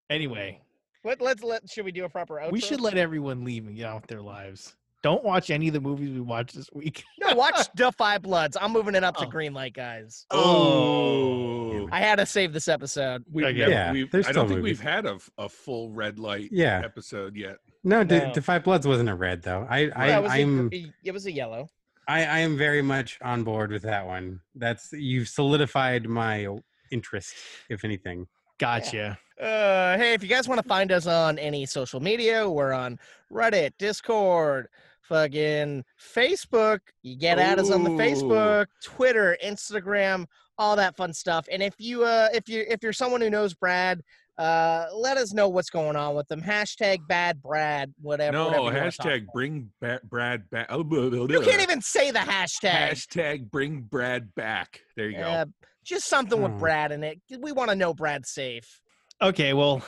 [0.08, 0.60] Anyway,
[1.04, 1.68] Let, let's let.
[1.68, 2.52] Should we do a proper outro?
[2.52, 4.74] we should let everyone leave and get on with their lives.
[5.02, 7.04] Don't watch any of the movies we watched this week.
[7.18, 8.56] No, watch the Five Bloods.
[8.60, 9.28] I'm moving it up to Oh.
[9.30, 10.26] green light, guys.
[10.30, 13.24] Oh, I had to save this episode.
[13.30, 13.58] we've Okay.
[13.70, 14.62] Yeah, we've, I don't think movies.
[14.62, 16.82] we've had a, a full red light Yeah.
[16.84, 17.56] episode yet.
[17.84, 18.32] No, D- No.
[18.32, 19.66] Da 5 Bloods wasn't a red though.
[19.68, 21.68] I, I Yeah, it, was I'm a, it was a yellow.
[22.08, 24.40] I, I am very much on board with that one.
[24.54, 26.48] That's you've solidified my
[26.90, 27.34] interest,
[27.68, 28.26] if anything.
[28.58, 29.18] Gotcha.
[29.40, 32.98] Uh, hey, if you guys want to find us on any social media, we're on
[33.32, 34.68] Reddit, Discord,
[35.12, 35.84] fucking
[36.14, 36.78] Facebook.
[37.02, 40.24] You get at us on the Facebook, Twitter, Instagram,
[40.58, 41.46] all that fun stuff.
[41.52, 44.00] And if you uh if you if you're someone who knows Brad,
[44.38, 46.40] uh let us know what's going on with them.
[46.40, 48.32] Hashtag bad Brad, whatever.
[48.38, 50.66] No, whatever you wanna talk hashtag bring ba- Brad back.
[50.70, 52.70] Oh, blah, blah, You can't even say the hashtag.
[52.90, 54.80] Hashtag bring Brad back.
[54.96, 55.24] There you go.
[55.24, 55.44] Uh,
[55.84, 56.58] just something with Oh.
[56.58, 57.20] Brad in it.
[57.38, 58.80] We want to know Brad's safe.
[59.20, 59.82] Okay, well,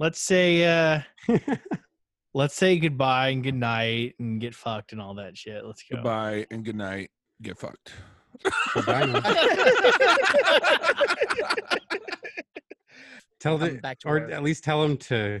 [0.00, 1.00] let's say uh
[2.36, 5.64] let's say goodbye and good night and get fucked and all that shit.
[5.64, 5.96] Let's go.
[5.96, 7.10] Goodbye and good night.
[7.40, 7.94] Get fucked.
[8.74, 9.20] Goodbye now.
[13.40, 14.30] Tell I'm the back to or work.
[14.32, 15.40] at least tell them to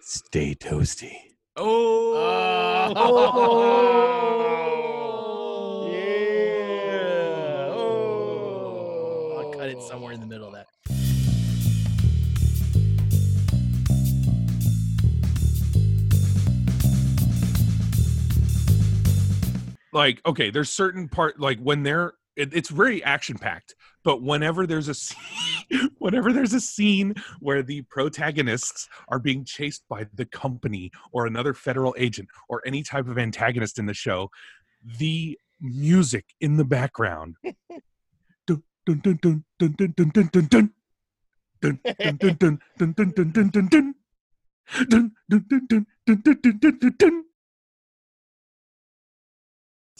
[0.00, 1.12] stay toasty.
[1.56, 3.50] Oh, oh!
[5.92, 7.72] Yeah.
[7.74, 9.38] Oh.
[9.38, 10.67] I'll cut it somewhere in the middle of that.
[19.92, 23.74] Like okay there's certain part like when they're it, it's very action packed
[24.04, 29.82] but whenever there's a scene, whenever there's a scene where the protagonists are being chased
[29.88, 34.30] by the company or another federal agent or any type of antagonist in the show
[34.98, 37.34] the music in the background
[38.88, 40.70] dun, dun, dun, dun, dun, dun, dun, dun, dun, dun.
[41.60, 43.94] Dun, dun, dun, dun, dun, dun, dun, dun, dun, dun.
[44.88, 47.14] Dun, dun, dun, dun, dun, dun, dun, dun, dun, dun.
[47.14, 47.27] Let's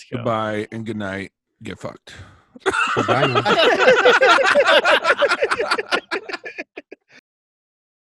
[0.05, 0.18] go.
[0.18, 1.32] Goodbye and good night.
[1.62, 2.14] Get fucked.
[2.94, 3.42] Goodbye now.